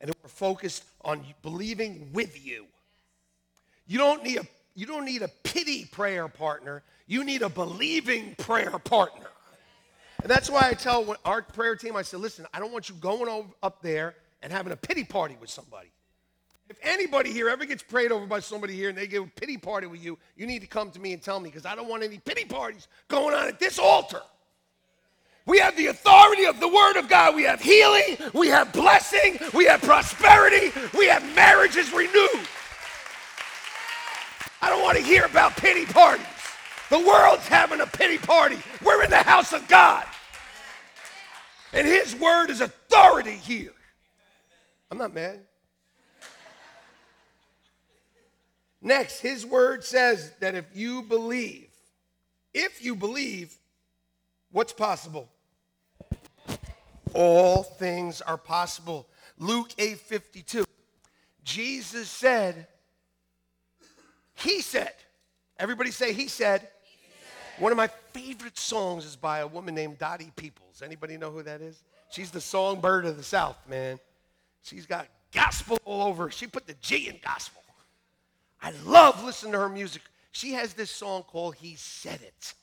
[0.00, 2.66] And who are focused on believing with you.
[3.86, 6.82] You don't need a you don't need a pity prayer partner.
[7.06, 9.26] You need a believing prayer partner.
[10.22, 12.94] And that's why I tell our prayer team, I said, listen, I don't want you
[12.96, 15.90] going up there and having a pity party with somebody.
[16.68, 19.56] If anybody here ever gets prayed over by somebody here and they give a pity
[19.56, 21.88] party with you, you need to come to me and tell me because I don't
[21.88, 24.20] want any pity parties going on at this altar.
[25.46, 27.34] We have the authority of the Word of God.
[27.34, 32.46] We have healing, we have blessing, we have prosperity, we have marriages renewed.
[34.62, 36.26] I don't want to hear about pity parties.
[36.90, 38.58] The world's having a pity party.
[38.84, 40.04] We're in the house of God.
[41.72, 43.72] And his word is authority here.
[44.90, 45.40] I'm not mad.
[48.82, 51.68] Next, his word says that if you believe,
[52.52, 53.56] if you believe,
[54.52, 55.28] what's possible?
[57.12, 59.08] All things are possible.
[59.38, 60.64] Luke 8 52.
[61.42, 62.66] Jesus said,
[64.40, 64.92] he said.
[65.58, 66.60] Everybody say, He said.
[66.60, 67.62] He said.
[67.62, 70.82] One of my favorite songs is by a woman named Dottie Peoples.
[70.82, 71.82] Anybody know who that is?
[72.10, 74.00] She's the songbird of the South, man.
[74.62, 76.30] She's got gospel all over.
[76.30, 77.62] She put the G in gospel.
[78.62, 80.02] I love listening to her music.
[80.32, 82.54] She has this song called He Said It.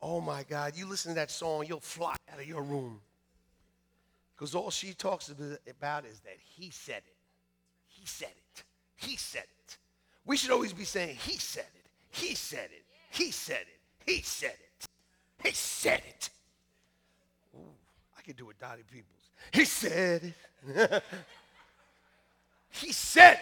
[0.00, 3.00] Oh my God, you listen to that song, you'll fly out of your room.
[4.34, 7.16] Because all she talks about is that He said it.
[7.88, 8.64] He said it.
[8.96, 9.78] He said it.
[10.26, 11.86] We should always be saying, He said it.
[12.10, 12.84] He said it.
[13.10, 14.10] He said it.
[14.10, 14.86] He said it.
[15.42, 16.30] He said it.
[17.54, 17.60] Ooh,
[18.18, 19.30] I could do it, Dottie Peoples.
[19.52, 20.34] He said
[20.66, 21.02] it.
[22.70, 23.40] he said it.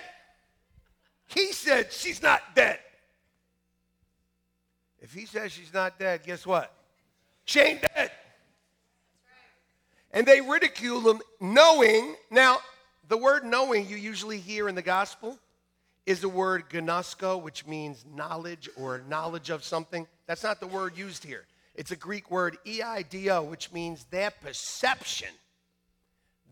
[1.27, 2.79] He said she's not dead.
[5.05, 6.73] If he says she's not dead, guess what?
[7.45, 8.11] She ain't dead.
[10.13, 12.17] And they ridicule him knowing.
[12.31, 12.61] Now,
[13.09, 15.39] the word knowing you usually hear in the gospel
[16.07, 20.07] is the word gnosko, which means knowledge or knowledge of something.
[20.27, 21.45] That's not the word used here.
[21.75, 25.29] It's a Greek word, eido, which means their perception.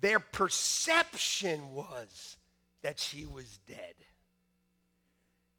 [0.02, 2.36] Their perception was
[2.82, 3.94] that she was dead.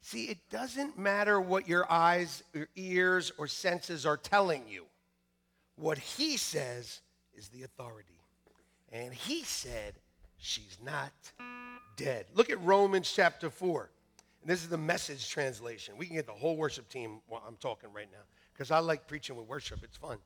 [0.04, 4.84] See, it doesn't matter what your eyes, your ears, or senses are telling you.
[5.76, 7.00] What he says
[7.32, 8.20] is the authority.
[8.92, 9.94] And he said,
[10.36, 11.10] she's not
[11.96, 12.26] dead.
[12.34, 13.88] Look at Romans chapter 4.
[14.42, 15.94] And this is the message translation.
[15.96, 19.08] We can get the whole worship team while I'm talking right now because I like
[19.08, 19.78] preaching with worship.
[19.82, 20.18] It's fun.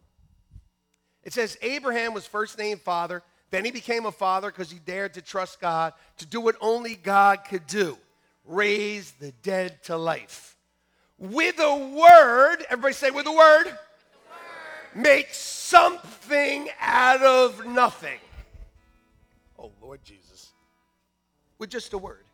[1.23, 3.23] It says Abraham was first named father,
[3.53, 6.97] then he became a father because he dared to trust God to do what only
[6.97, 7.97] God could do
[8.49, 10.57] raise the dead to life.
[11.19, 13.79] With a word, everybody say, with a word, word.
[14.95, 18.19] make something out of nothing.
[19.59, 20.53] Oh, Lord Jesus.
[21.59, 22.25] With just a word.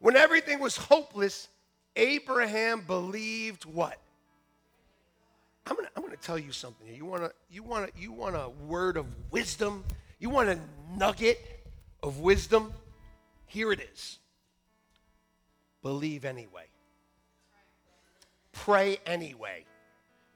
[0.00, 1.48] When everything was hopeless,
[1.96, 3.98] Abraham believed what?
[5.66, 6.86] I'm gonna, I'm gonna tell you something.
[6.94, 9.84] You wanna, you wanna, you want a word of wisdom?
[10.18, 10.58] You want a
[10.96, 11.38] nugget
[12.02, 12.72] of wisdom?
[13.46, 14.18] Here it is.
[15.82, 16.66] Believe anyway.
[18.52, 19.64] Pray anyway.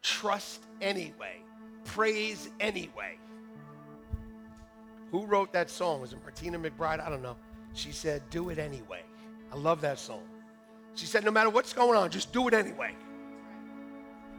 [0.03, 1.43] Trust anyway.
[1.85, 3.19] Praise anyway.
[5.11, 6.01] Who wrote that song?
[6.01, 7.01] Was it Martina McBride?
[7.01, 7.37] I don't know.
[7.75, 9.03] She said, Do it anyway.
[9.53, 10.23] I love that song.
[10.95, 12.95] She said, No matter what's going on, just do it anyway.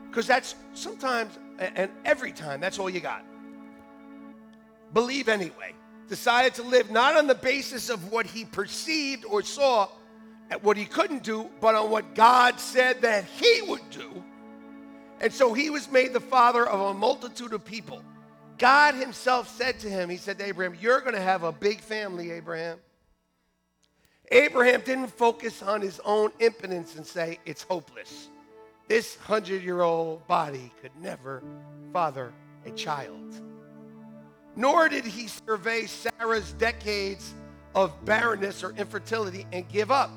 [0.09, 3.23] Because that's sometimes and every time, that's all you got.
[4.93, 5.73] Believe anyway.
[6.09, 9.87] Decided to live not on the basis of what he perceived or saw
[10.53, 14.23] at what he couldn't do, but on what God said that he would do.
[15.19, 18.03] And so he was made the father of a multitude of people.
[18.59, 21.81] God himself said to him, He said to Abraham, You're going to have a big
[21.81, 22.77] family, Abraham.
[24.31, 28.27] Abraham didn't focus on his own impotence and say, It's hopeless.
[28.87, 31.41] This hundred year old body could never
[31.91, 32.31] father
[32.67, 33.41] a child.
[34.55, 37.33] Nor did he survey Sarah's decades
[37.73, 40.11] of barrenness or infertility and give up.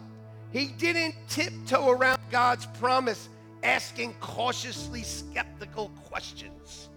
[0.52, 3.28] He didn't tiptoe around God's promise,
[3.62, 6.88] asking cautiously skeptical questions.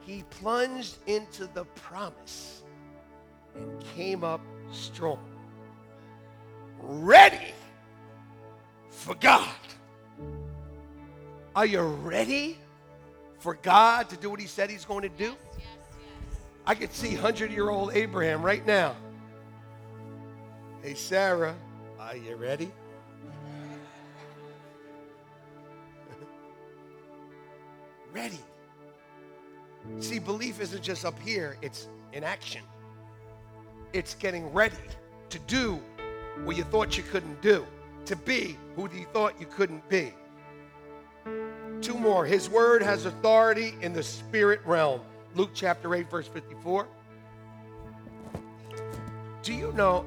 [0.00, 2.62] He plunged into the promise
[3.54, 4.40] and came up
[4.70, 5.18] strong,
[6.80, 7.52] ready
[8.90, 9.48] for God.
[11.54, 12.58] Are you ready
[13.38, 15.34] for God to do what He said He's going to do?
[16.66, 18.96] I could see 100 year old Abraham right now.
[20.82, 21.56] Hey, Sarah,
[22.06, 22.70] are you ready?
[28.12, 28.38] ready.
[29.98, 32.62] See, belief isn't just up here, it's in action.
[33.92, 34.76] It's getting ready
[35.30, 35.80] to do
[36.44, 37.66] what you thought you couldn't do,
[38.04, 40.12] to be who you thought you couldn't be.
[41.80, 42.24] Two more.
[42.24, 45.00] His word has authority in the spirit realm.
[45.34, 46.86] Luke chapter 8, verse 54.
[49.42, 50.04] Do you know?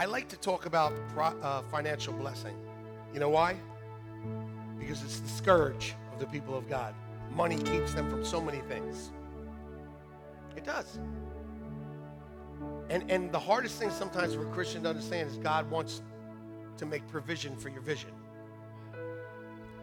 [0.00, 2.56] I like to talk about uh, financial blessing.
[3.12, 3.60] You know why?
[4.78, 6.94] Because it's the scourge of the people of God.
[7.36, 9.10] Money keeps them from so many things.
[10.56, 10.98] It does.
[12.88, 16.00] And, and the hardest thing sometimes for a Christian to understand is God wants
[16.78, 18.12] to make provision for your vision.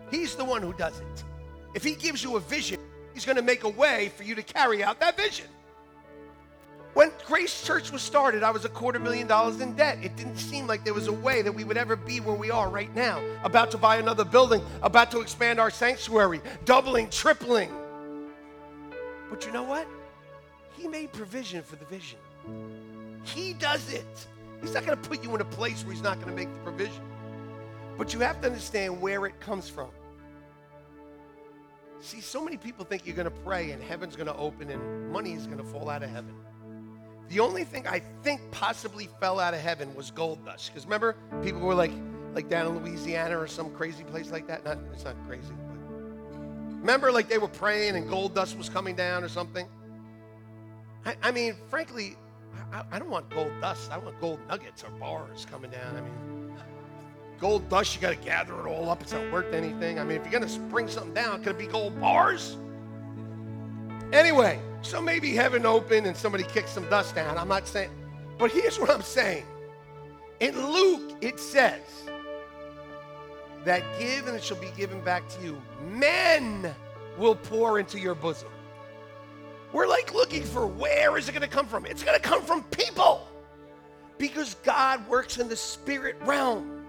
[0.10, 1.24] He's the one who does it.
[1.76, 2.80] If He gives you a vision,
[3.14, 5.46] He's going to make a way for you to carry out that vision.
[6.98, 10.00] When Grace Church was started, I was a quarter million dollars in debt.
[10.02, 12.50] It didn't seem like there was a way that we would ever be where we
[12.50, 13.22] are right now.
[13.44, 17.72] About to buy another building, about to expand our sanctuary, doubling, tripling.
[19.30, 19.88] But you know what?
[20.76, 22.18] He made provision for the vision.
[23.22, 24.28] He does it.
[24.60, 26.52] He's not going to put you in a place where he's not going to make
[26.52, 27.04] the provision.
[27.96, 29.92] But you have to understand where it comes from.
[32.00, 35.12] See, so many people think you're going to pray and heaven's going to open and
[35.12, 36.34] money is going to fall out of heaven.
[37.30, 40.72] The only thing I think possibly fell out of heaven was gold dust.
[40.72, 41.92] Because remember, people were like,
[42.34, 44.64] like down in Louisiana or some crazy place like that.
[44.64, 46.38] Not, it's not crazy, but
[46.80, 49.68] remember, like they were praying and gold dust was coming down or something.
[51.06, 52.16] I, I mean, frankly,
[52.72, 53.92] I, I don't want gold dust.
[53.92, 55.96] I want gold nuggets or bars coming down.
[55.96, 56.58] I mean,
[57.40, 59.02] gold dust, you got to gather it all up.
[59.02, 60.00] It's not worth anything.
[60.00, 62.58] I mean, if you're going to spring something down, could it be gold bars?
[64.14, 67.38] Anyway, so maybe heaven opened and somebody kicked some dust down.
[67.38, 67.92] I'm not saying,
[68.38, 69.46] but here's what I'm saying.
[70.40, 71.82] In Luke, it says
[73.66, 75.62] that give and it shall be given back to you.
[75.90, 76.74] Men
[77.18, 78.50] will pour into your bosom.
[79.74, 81.86] We're like looking for where is it going to come from?
[81.86, 83.28] It's going to come from people
[84.18, 86.86] because God works in the spirit realm.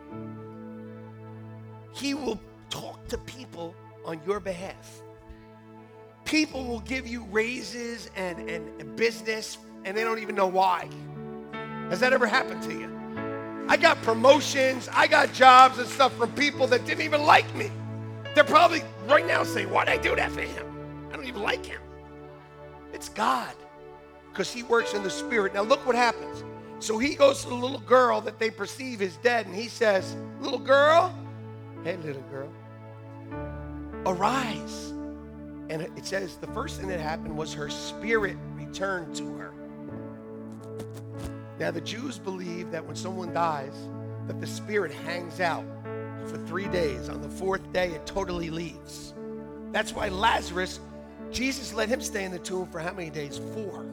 [1.93, 2.39] He will
[2.71, 3.75] talk to people
[4.05, 5.03] on your behalf.
[6.29, 9.57] People will give you raises and, and, business,
[9.87, 10.87] and they don't even know why.
[11.89, 13.67] Has that ever happened to you?
[13.67, 17.71] I got promotions, I got jobs and stuff from people that didn't even like me.
[18.35, 20.67] They're probably right now saying, Why'd I do that for him?
[21.11, 21.81] I don't even like him.
[22.93, 23.55] It's God
[24.31, 25.55] because he works in the spirit.
[25.55, 26.45] Now, look what happens.
[26.79, 30.15] So he goes to the little girl that they perceive is dead, and he says,
[30.41, 31.17] Little girl,
[31.85, 32.51] hey, little girl,
[34.05, 34.93] arise.
[35.71, 39.53] And it says the first thing that happened was her spirit returned to her.
[41.59, 43.75] Now, the Jews believe that when someone dies,
[44.29, 45.65] that the spirit hangs out
[46.27, 47.09] for three days.
[47.09, 49.15] On the fourth day, it totally leaves.
[49.73, 50.81] That's why Lazarus,
[51.31, 53.41] Jesus let him stay in the tomb for how many days?
[53.55, 53.87] Four.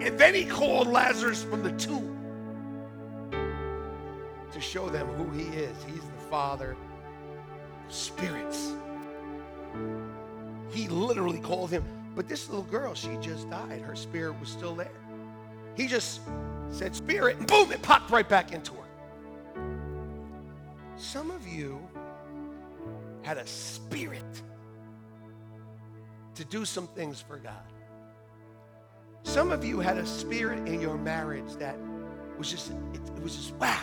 [0.00, 2.14] And then he called Lazarus from the tomb
[4.52, 5.76] to show them who he is.
[5.84, 6.76] He's the Father
[7.86, 8.72] of spirits.
[10.70, 11.84] He literally called him.
[12.14, 13.80] But this little girl, she just died.
[13.80, 14.90] Her spirit was still there.
[15.76, 16.20] He just
[16.70, 18.84] said spirit, and boom, it popped right back into her.
[20.96, 21.80] Some of you
[23.22, 24.42] had a spirit
[26.34, 27.54] to do some things for God.
[29.22, 31.76] Some of you had a spirit in your marriage that
[32.36, 33.82] was just, it, it was just wow.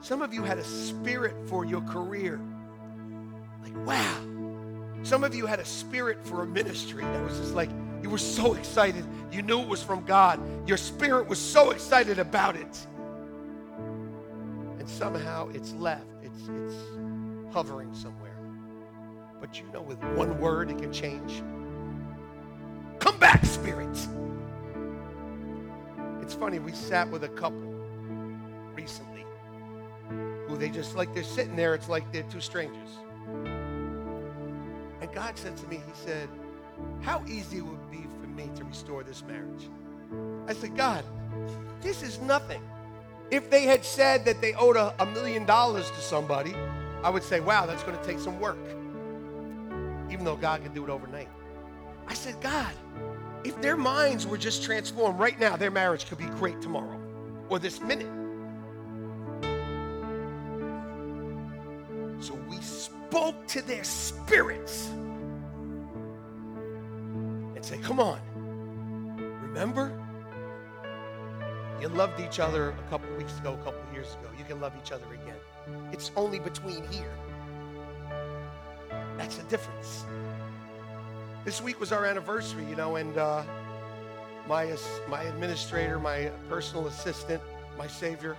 [0.00, 2.40] Some of you had a spirit for your career.
[3.62, 4.37] Like, wow.
[5.02, 7.70] Some of you had a spirit for a ministry that was just like,
[8.02, 9.04] you were so excited.
[9.32, 10.40] You knew it was from God.
[10.68, 12.86] Your spirit was so excited about it.
[14.78, 16.06] And somehow it's left.
[16.22, 16.74] It's, it's
[17.52, 18.36] hovering somewhere.
[19.40, 21.42] But you know, with one word, it can change.
[22.98, 24.08] Come back, spirits.
[26.20, 27.74] It's funny, we sat with a couple
[28.74, 29.24] recently
[30.48, 32.90] who they just like they're sitting there, it's like they're two strangers.
[35.08, 36.28] And God said to me, He said,
[37.00, 39.68] How easy it would be for me to restore this marriage.
[40.46, 41.02] I said, God,
[41.80, 42.62] this is nothing.
[43.30, 46.54] If they had said that they owed a, a million dollars to somebody,
[47.02, 48.58] I would say, wow, that's going to take some work.
[50.10, 51.28] Even though God can do it overnight.
[52.06, 52.72] I said, God,
[53.44, 56.98] if their minds were just transformed right now, their marriage could be great tomorrow
[57.50, 58.08] or this minute.
[63.08, 64.90] Spoke to their spirits
[67.54, 68.20] and said, Come on,
[69.42, 69.98] remember?
[71.80, 74.28] You loved each other a couple weeks ago, a couple years ago.
[74.36, 75.36] You can love each other again.
[75.92, 77.14] It's only between here.
[79.16, 80.04] That's the difference.
[81.44, 83.42] This week was our anniversary, you know, and uh,
[84.48, 84.76] my,
[85.08, 87.40] my administrator, my personal assistant,
[87.78, 88.36] my savior,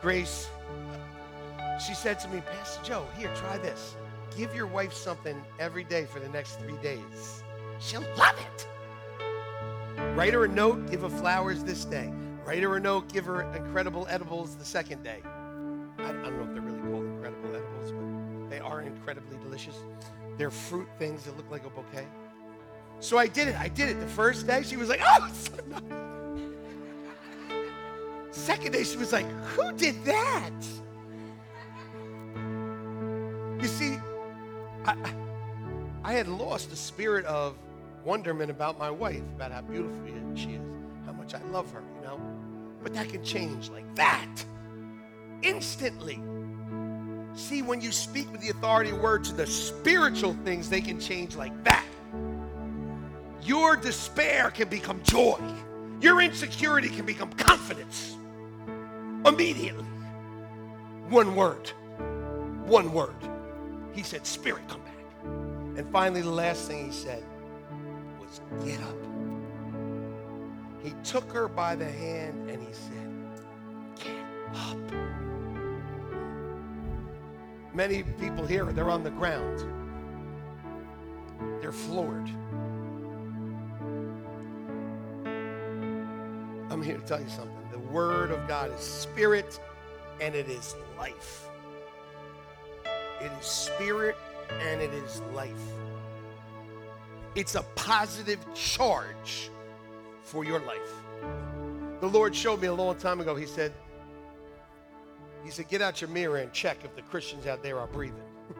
[0.00, 0.48] Grace,
[1.80, 3.96] she said to me, Pastor Joe, here, try this.
[4.36, 7.42] Give your wife something every day for the next three days.
[7.80, 8.66] She'll love it.
[10.14, 12.12] Write her a note, give her flowers this day.
[12.44, 15.22] Write her a note, give her incredible edibles the second day.
[15.98, 19.76] I, I don't know if they're really called incredible edibles, but they are incredibly delicious.
[20.36, 22.06] They're fruit things that look like a bouquet.
[23.00, 23.58] So I did it.
[23.58, 24.00] I did it.
[24.00, 25.82] The first day, she was like, oh, so nice.
[28.30, 30.52] Second day, she was like, who did that?
[36.18, 37.56] Had lost the spirit of
[38.04, 39.96] wonderment about my wife, about how beautiful
[40.34, 40.60] she is,
[41.06, 42.20] how much I love her, you know?
[42.82, 44.44] But that can change like that.
[45.42, 46.20] Instantly.
[47.34, 51.36] See, when you speak with the authority word to the spiritual things, they can change
[51.36, 51.84] like that.
[53.42, 55.38] Your despair can become joy.
[56.00, 58.16] Your insecurity can become confidence.
[59.24, 59.84] Immediately.
[61.10, 61.68] One word.
[62.66, 63.14] One word.
[63.92, 64.87] He said, Spirit, come back.
[65.78, 67.22] And finally, the last thing he said
[68.18, 68.96] was, Get up.
[70.82, 73.08] He took her by the hand and he said,
[73.94, 74.16] Get
[74.56, 74.76] up.
[77.72, 79.64] Many people here, they're on the ground.
[81.60, 82.28] They're floored.
[86.72, 87.54] I'm here to tell you something.
[87.70, 89.60] The Word of God is spirit
[90.20, 91.48] and it is life.
[93.20, 94.16] It is spirit
[94.50, 95.52] and it is life.
[97.34, 99.50] It's a positive charge
[100.22, 100.92] for your life.
[102.00, 103.34] The Lord showed me a long time ago.
[103.34, 103.72] He said,
[105.44, 108.22] He said, get out your mirror and check if the Christians out there are breathing.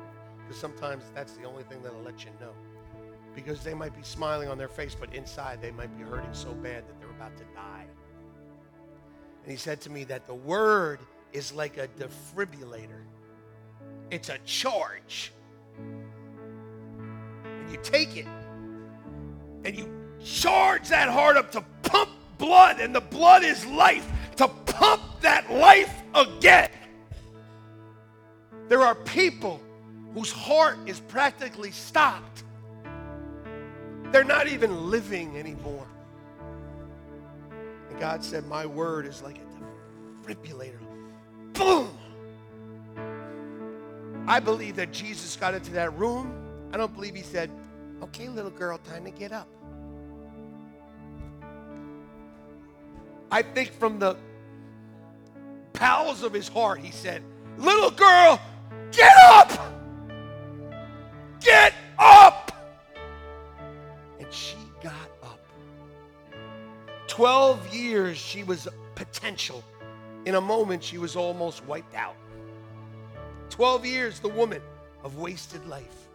[0.46, 2.52] Because sometimes that's the only thing that'll let you know.
[3.34, 6.52] because they might be smiling on their face, but inside they might be hurting so
[6.54, 7.84] bad that they're about to die.
[9.42, 11.00] And he said to me that the word
[11.32, 13.02] is like a defibrillator,
[14.10, 15.32] it's a charge.
[17.44, 18.26] And you take it
[19.64, 19.88] and you
[20.24, 25.50] charge that heart up to pump blood, and the blood is life, to pump that
[25.52, 26.70] life again.
[28.68, 29.60] There are people
[30.14, 32.44] whose heart is practically stopped.
[34.12, 35.86] They're not even living anymore.
[37.90, 40.78] And God said, My word is like a defibrillator.
[41.52, 41.90] Boom!
[44.28, 46.30] I believe that Jesus got into that room.
[46.70, 47.50] I don't believe he said,
[48.02, 49.48] Okay, little girl, time to get up.
[53.32, 54.18] I think from the
[55.72, 57.22] bowels of his heart, he said,
[57.56, 58.38] Little girl,
[58.92, 59.50] get up!
[61.40, 62.52] Get up!
[64.20, 65.40] And she got up.
[67.06, 69.64] 12 years she was potential.
[70.26, 72.14] In a moment, she was almost wiped out.
[73.58, 74.62] 12 years, the woman
[75.02, 76.06] of wasted life.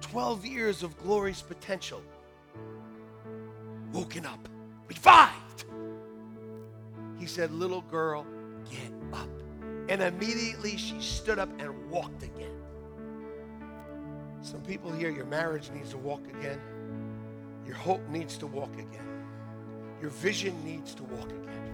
[0.00, 2.02] 12 years of glorious potential.
[3.92, 4.48] Woken up,
[4.88, 5.66] revived.
[7.16, 8.26] He said, Little girl,
[8.68, 9.28] get up.
[9.88, 12.58] And immediately she stood up and walked again.
[14.40, 16.60] Some people here, your marriage needs to walk again.
[17.64, 19.24] Your hope needs to walk again.
[20.00, 21.72] Your vision needs to walk again.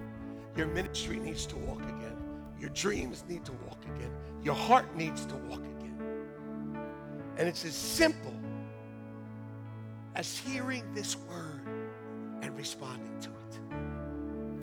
[0.58, 2.17] Your ministry needs to walk again.
[2.60, 4.10] Your dreams need to walk again.
[4.42, 5.98] Your heart needs to walk again.
[7.36, 8.34] And it's as simple
[10.14, 11.60] as hearing this word
[12.42, 13.60] and responding to it.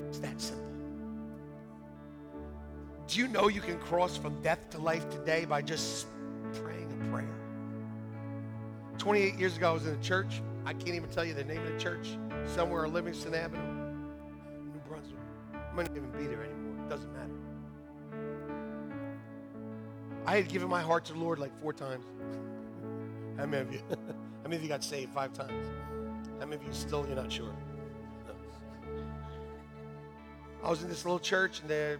[0.10, 0.66] It's that simple.
[3.08, 6.08] Do you know you can cross from death to life today by just
[6.54, 7.36] praying a prayer?
[8.98, 10.42] 28 years ago, I was in a church.
[10.66, 12.18] I can't even tell you the name of the church.
[12.48, 13.62] Somewhere on Livingston Avenue,
[14.74, 15.20] New Brunswick.
[15.54, 16.86] I might not even be there anymore.
[16.86, 17.45] It doesn't matter.
[20.26, 22.06] I had given my heart to the Lord like four times.
[23.38, 23.80] How many of you?
[23.90, 25.68] How many of you got saved five times?
[26.40, 27.54] How many of you still you're not sure?
[28.28, 28.34] No.
[30.64, 32.00] I was in this little church and the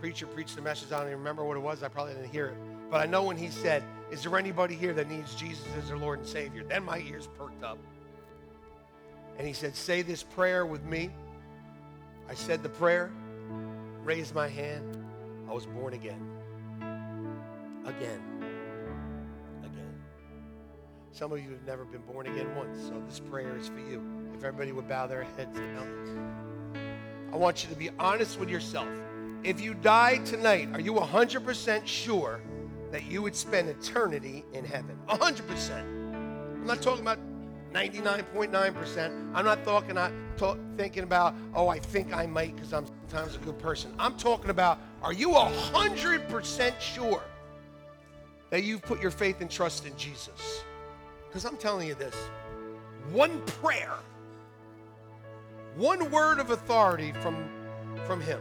[0.00, 0.92] preacher preached the message.
[0.92, 1.82] I don't even remember what it was.
[1.82, 2.56] I probably didn't hear it.
[2.90, 5.98] But I know when he said, Is there anybody here that needs Jesus as their
[5.98, 6.64] Lord and Savior?
[6.64, 7.78] Then my ears perked up.
[9.38, 11.10] And he said, Say this prayer with me.
[12.28, 13.10] I said the prayer,
[14.04, 14.96] raised my hand.
[15.48, 16.35] I was born again.
[17.86, 18.20] Again.
[19.60, 19.94] Again.
[21.12, 24.02] Some of you have never been born again once, so this prayer is for you.
[24.34, 25.86] If everybody would bow their heads now.
[27.32, 28.88] I want you to be honest with yourself.
[29.44, 32.40] If you die tonight, are you 100% sure
[32.90, 34.98] that you would spend eternity in heaven?
[35.08, 35.70] 100%.
[35.80, 37.18] I'm not talking about
[37.72, 39.32] 99.9%.
[39.32, 42.86] I'm not talking, uh, not talk, thinking about, oh, I think I might because I'm
[43.08, 43.92] sometimes a good person.
[43.98, 47.22] I'm talking about, are you 100% sure
[48.50, 50.62] that you've put your faith and trust in Jesus?
[51.26, 52.14] Because I'm telling you this
[53.12, 53.94] one prayer,
[55.76, 57.48] one word of authority from,
[58.06, 58.40] from Him,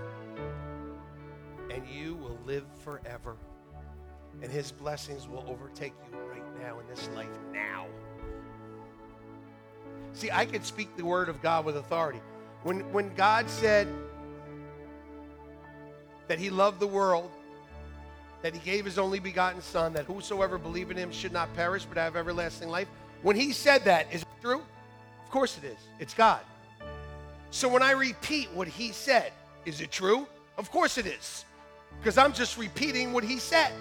[1.69, 3.35] and you will live forever.
[4.41, 7.85] And His blessings will overtake you right now in this life now.
[10.13, 12.21] See, I could speak the word of God with authority.
[12.63, 13.87] When, when God said
[16.27, 17.31] that he loved the world,
[18.45, 21.83] that he gave his only begotten son, that whosoever believe in him should not perish
[21.85, 22.87] but have everlasting life,
[23.23, 24.61] when he said that, is it true?
[25.23, 25.79] Of course it is.
[25.99, 26.41] It's God.
[27.49, 29.31] So when I repeat what he said,
[29.65, 30.27] is it true?
[30.59, 31.43] Of course it is.
[31.97, 33.71] Because I'm just repeating what he said.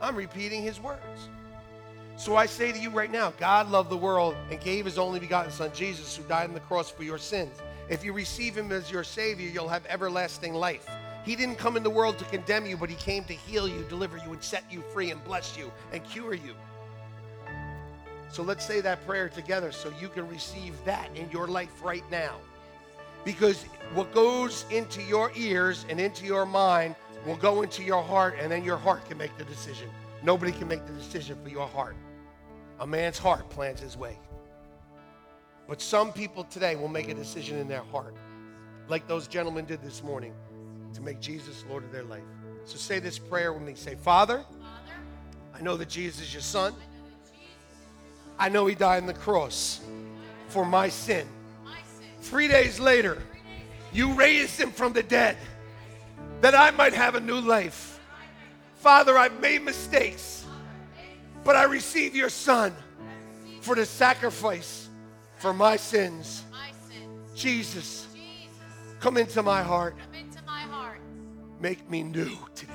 [0.00, 1.00] I'm repeating his words.
[2.16, 5.18] So I say to you right now, God loved the world and gave his only
[5.18, 7.56] begotten Son, Jesus, who died on the cross for your sins.
[7.90, 10.88] If you receive him as your Savior, you'll have everlasting life.
[11.24, 13.84] He didn't come in the world to condemn you, but he came to heal you,
[13.88, 16.54] deliver you, and set you free, and bless you, and cure you.
[18.28, 22.04] So let's say that prayer together so you can receive that in your life right
[22.10, 22.36] now.
[23.24, 23.64] Because
[23.94, 28.50] what goes into your ears and into your mind will go into your heart, and
[28.50, 29.88] then your heart can make the decision.
[30.24, 31.94] Nobody can make the decision for your heart.
[32.80, 34.18] A man's heart plans his way.
[35.68, 38.14] But some people today will make a decision in their heart,
[38.88, 40.34] like those gentlemen did this morning,
[40.94, 42.22] to make Jesus Lord of their life.
[42.64, 43.74] So say this prayer with me.
[43.74, 44.44] Say, Father,
[45.54, 46.74] I know that Jesus is your son.
[48.38, 49.80] I know he died on the cross
[50.48, 51.26] for my sin.
[52.20, 53.22] Three days later,
[53.92, 55.36] you raised him from the dead
[56.40, 58.00] that I might have a new life.
[58.76, 60.44] Father, I've made mistakes.
[61.44, 62.74] but I receive your Son
[63.60, 64.88] for the sacrifice
[65.38, 66.44] for my sins.
[67.34, 68.06] Jesus,
[69.00, 69.96] come into my heart.
[71.62, 72.72] Make me new today.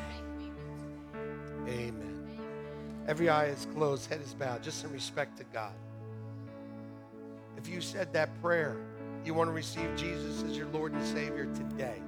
[1.68, 2.40] Amen.
[3.06, 5.74] Every eye is closed, head is bowed, just in respect to God.
[7.58, 8.78] If you said that prayer,
[9.26, 12.02] you want to receive Jesus as your Lord and Savior today.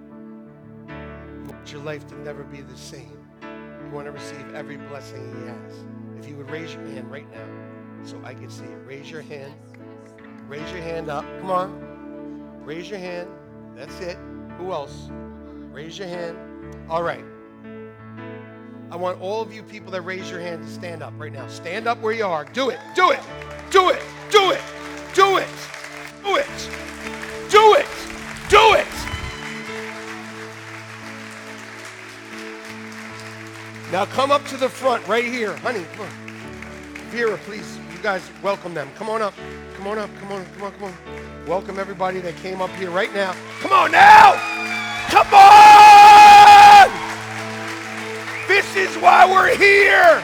[0.88, 3.28] You want your life to never be the same.
[3.42, 5.84] You want to receive every blessing He has.
[6.18, 8.80] If you would raise your hand right now so I can see it.
[8.86, 9.54] Raise your hand.
[10.48, 11.26] Raise your hand up.
[11.42, 12.64] Come on.
[12.64, 13.28] Raise your hand.
[13.76, 14.18] That's it.
[14.58, 15.10] Who else?
[15.74, 16.49] Raise your hand.
[16.90, 17.24] All right.
[18.92, 21.48] I want all of you people that raise your hand to stand up right now.
[21.48, 22.46] Stand up where you are.
[22.46, 22.80] Do it.
[22.96, 23.20] Do it.
[23.70, 24.02] Do it.
[24.32, 24.62] Do it.
[25.14, 25.48] Do it.
[26.24, 26.70] Do it.
[27.50, 27.88] Do it.
[28.50, 28.88] Do it.
[33.92, 35.56] Now come up to the front right here.
[35.58, 36.12] Honey, come on.
[37.10, 37.78] Vera, please.
[37.92, 38.90] You guys welcome them.
[38.96, 39.34] Come on up.
[39.76, 40.10] Come on up.
[40.20, 40.46] Come on.
[40.46, 40.72] Come on.
[40.74, 40.94] Come on.
[41.48, 43.36] Welcome everybody that came up here right now.
[43.60, 44.34] Come on now.
[45.10, 45.49] Come on.
[48.74, 50.24] This is why we're here.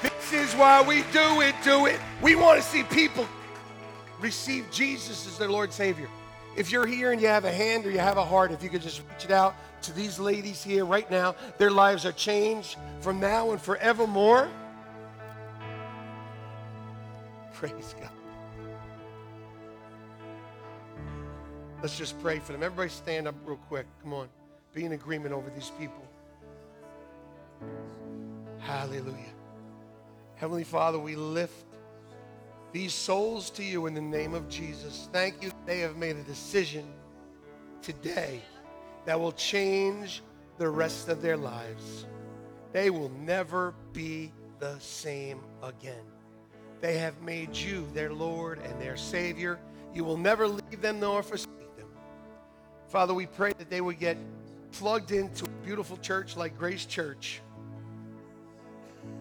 [0.00, 1.98] This is why we do it, do it.
[2.22, 3.26] We want to see people
[4.20, 6.08] receive Jesus as their Lord Savior.
[6.56, 8.68] If you're here and you have a hand or you have a heart, if you
[8.68, 12.76] could just reach it out to these ladies here right now, their lives are changed
[13.00, 14.48] from now and forevermore.
[17.54, 18.10] Praise God.
[21.82, 22.62] Let's just pray for them.
[22.62, 23.86] Everybody stand up real quick.
[24.02, 24.28] Come on.
[24.74, 26.06] Be in agreement over these people.
[28.58, 29.34] Hallelujah.
[30.36, 31.64] Heavenly Father, we lift
[32.72, 35.08] these souls to you in the name of Jesus.
[35.12, 35.50] Thank you.
[35.66, 36.84] They have made a decision
[37.82, 38.42] today
[39.06, 40.22] that will change
[40.58, 42.04] the rest of their lives.
[42.72, 46.04] They will never be the same again.
[46.80, 49.58] They have made you their Lord and their Savior.
[49.94, 51.59] You will never leave them nor forsake.
[52.90, 54.16] Father, we pray that they would get
[54.72, 57.40] plugged into a beautiful church like Grace Church,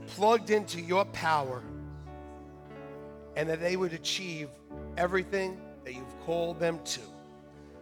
[0.08, 1.62] plugged into your power,
[3.36, 4.50] and that they would achieve
[4.98, 7.00] everything that you've called them to.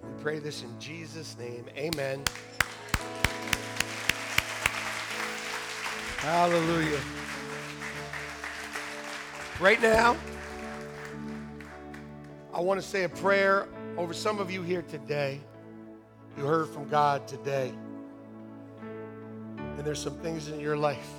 [0.03, 1.63] We pray this in Jesus' name.
[1.77, 2.21] Amen.
[6.17, 6.99] Hallelujah.
[9.61, 10.17] Right now,
[12.53, 15.39] I want to say a prayer over some of you here today.
[16.37, 17.73] You heard from God today.
[19.57, 21.09] And there's some things in your life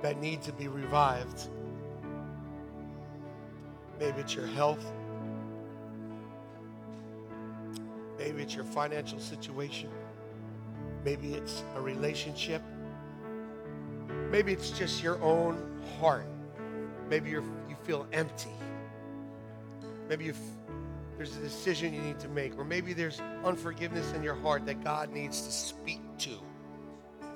[0.00, 1.48] that need to be revived.
[4.00, 4.84] Maybe it's your health.
[8.18, 9.90] Maybe it's your financial situation.
[11.04, 12.62] Maybe it's a relationship.
[14.30, 16.26] Maybe it's just your own heart.
[17.10, 17.44] Maybe you
[17.82, 18.50] feel empty.
[20.08, 20.34] Maybe you
[21.22, 22.58] there's a decision you need to make.
[22.58, 26.30] Or maybe there's unforgiveness in your heart that God needs to speak to.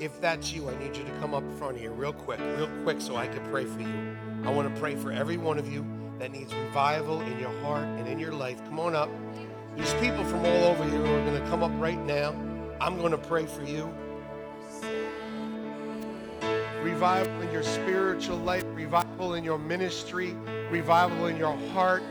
[0.01, 3.01] If that's you, I need you to come up front here real quick, real quick,
[3.01, 4.17] so I can pray for you.
[4.43, 5.87] I want to pray for every one of you
[6.19, 8.59] that needs revival in your heart and in your life.
[8.65, 9.09] Come on up.
[9.77, 12.31] There's people from all over here who are going to come up right now.
[12.81, 13.89] I'm going to pray for you.
[16.83, 20.35] Revival in your spiritual life, revival in your ministry,
[20.73, 22.03] revival in your heart.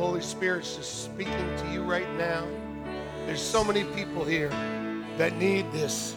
[0.00, 2.48] Holy Spirit's just speaking to you right now.
[3.26, 4.48] There's so many people here
[5.18, 6.16] that need this.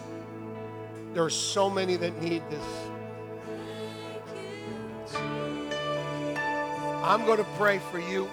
[1.14, 2.64] There are so many that need this.
[7.04, 8.30] I'm going to pray for you.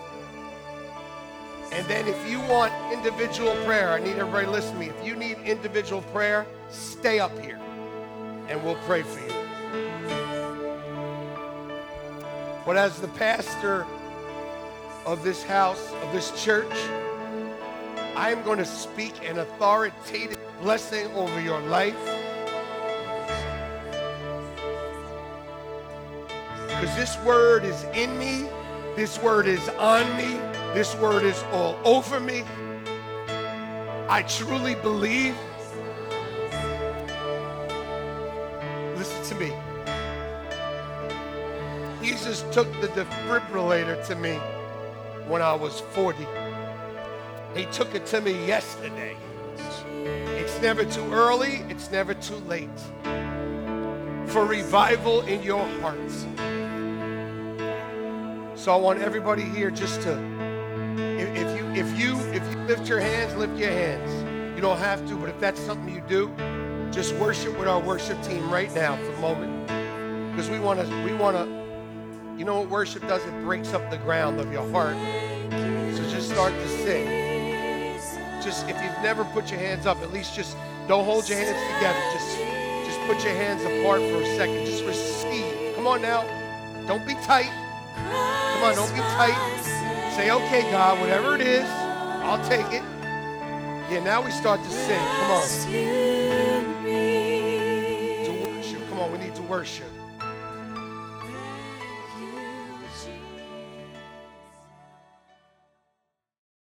[1.73, 4.87] And then if you want individual prayer, I need everybody to listen to me.
[4.87, 7.59] If you need individual prayer, stay up here
[8.49, 9.35] and we'll pray for you.
[12.65, 13.85] But as the pastor
[15.11, 16.73] of this house, of this church,
[18.15, 21.97] I am going to speak an authoritative blessing over your life.
[26.69, 28.49] Because this word is in me,
[28.95, 30.37] this word is on me,
[30.75, 32.45] this word is all over me.
[34.09, 35.35] I truly believe.
[38.97, 39.53] Listen to me.
[42.01, 44.39] Jesus took the defibrillator to me
[45.31, 46.27] when I was 40.
[47.55, 49.17] He took it to me yesterday.
[50.05, 52.69] It's never too early, it's never too late
[54.27, 56.27] for revival in your hearts.
[58.61, 60.13] So I want everybody here just to
[60.99, 64.57] if, you if you if you lift your hands, lift your hands.
[64.57, 66.31] You don't have to, but if that's something you do,
[66.91, 69.67] just worship with our worship team right now for a moment.
[70.33, 71.60] Because we want to, we want to,
[72.41, 73.23] you know what worship does?
[73.27, 74.97] It breaks up the ground of your heart.
[75.95, 77.05] So just start to sing.
[78.43, 80.57] Just if you've never put your hands up, at least just
[80.89, 82.01] don't hold your hands together.
[82.15, 82.39] Just
[82.87, 84.65] just put your hands apart for a second.
[84.65, 85.75] Just receive.
[85.77, 86.23] Come on now.
[86.87, 87.53] Don't be tight.
[87.95, 89.37] Come on, don't be tight.
[90.17, 92.83] Say, okay, God, whatever it is, I'll take it.
[93.93, 94.99] Yeah, now we start to sing.
[94.99, 95.43] Come on.
[98.25, 98.89] To worship.
[98.89, 100.00] Come on, we need to worship.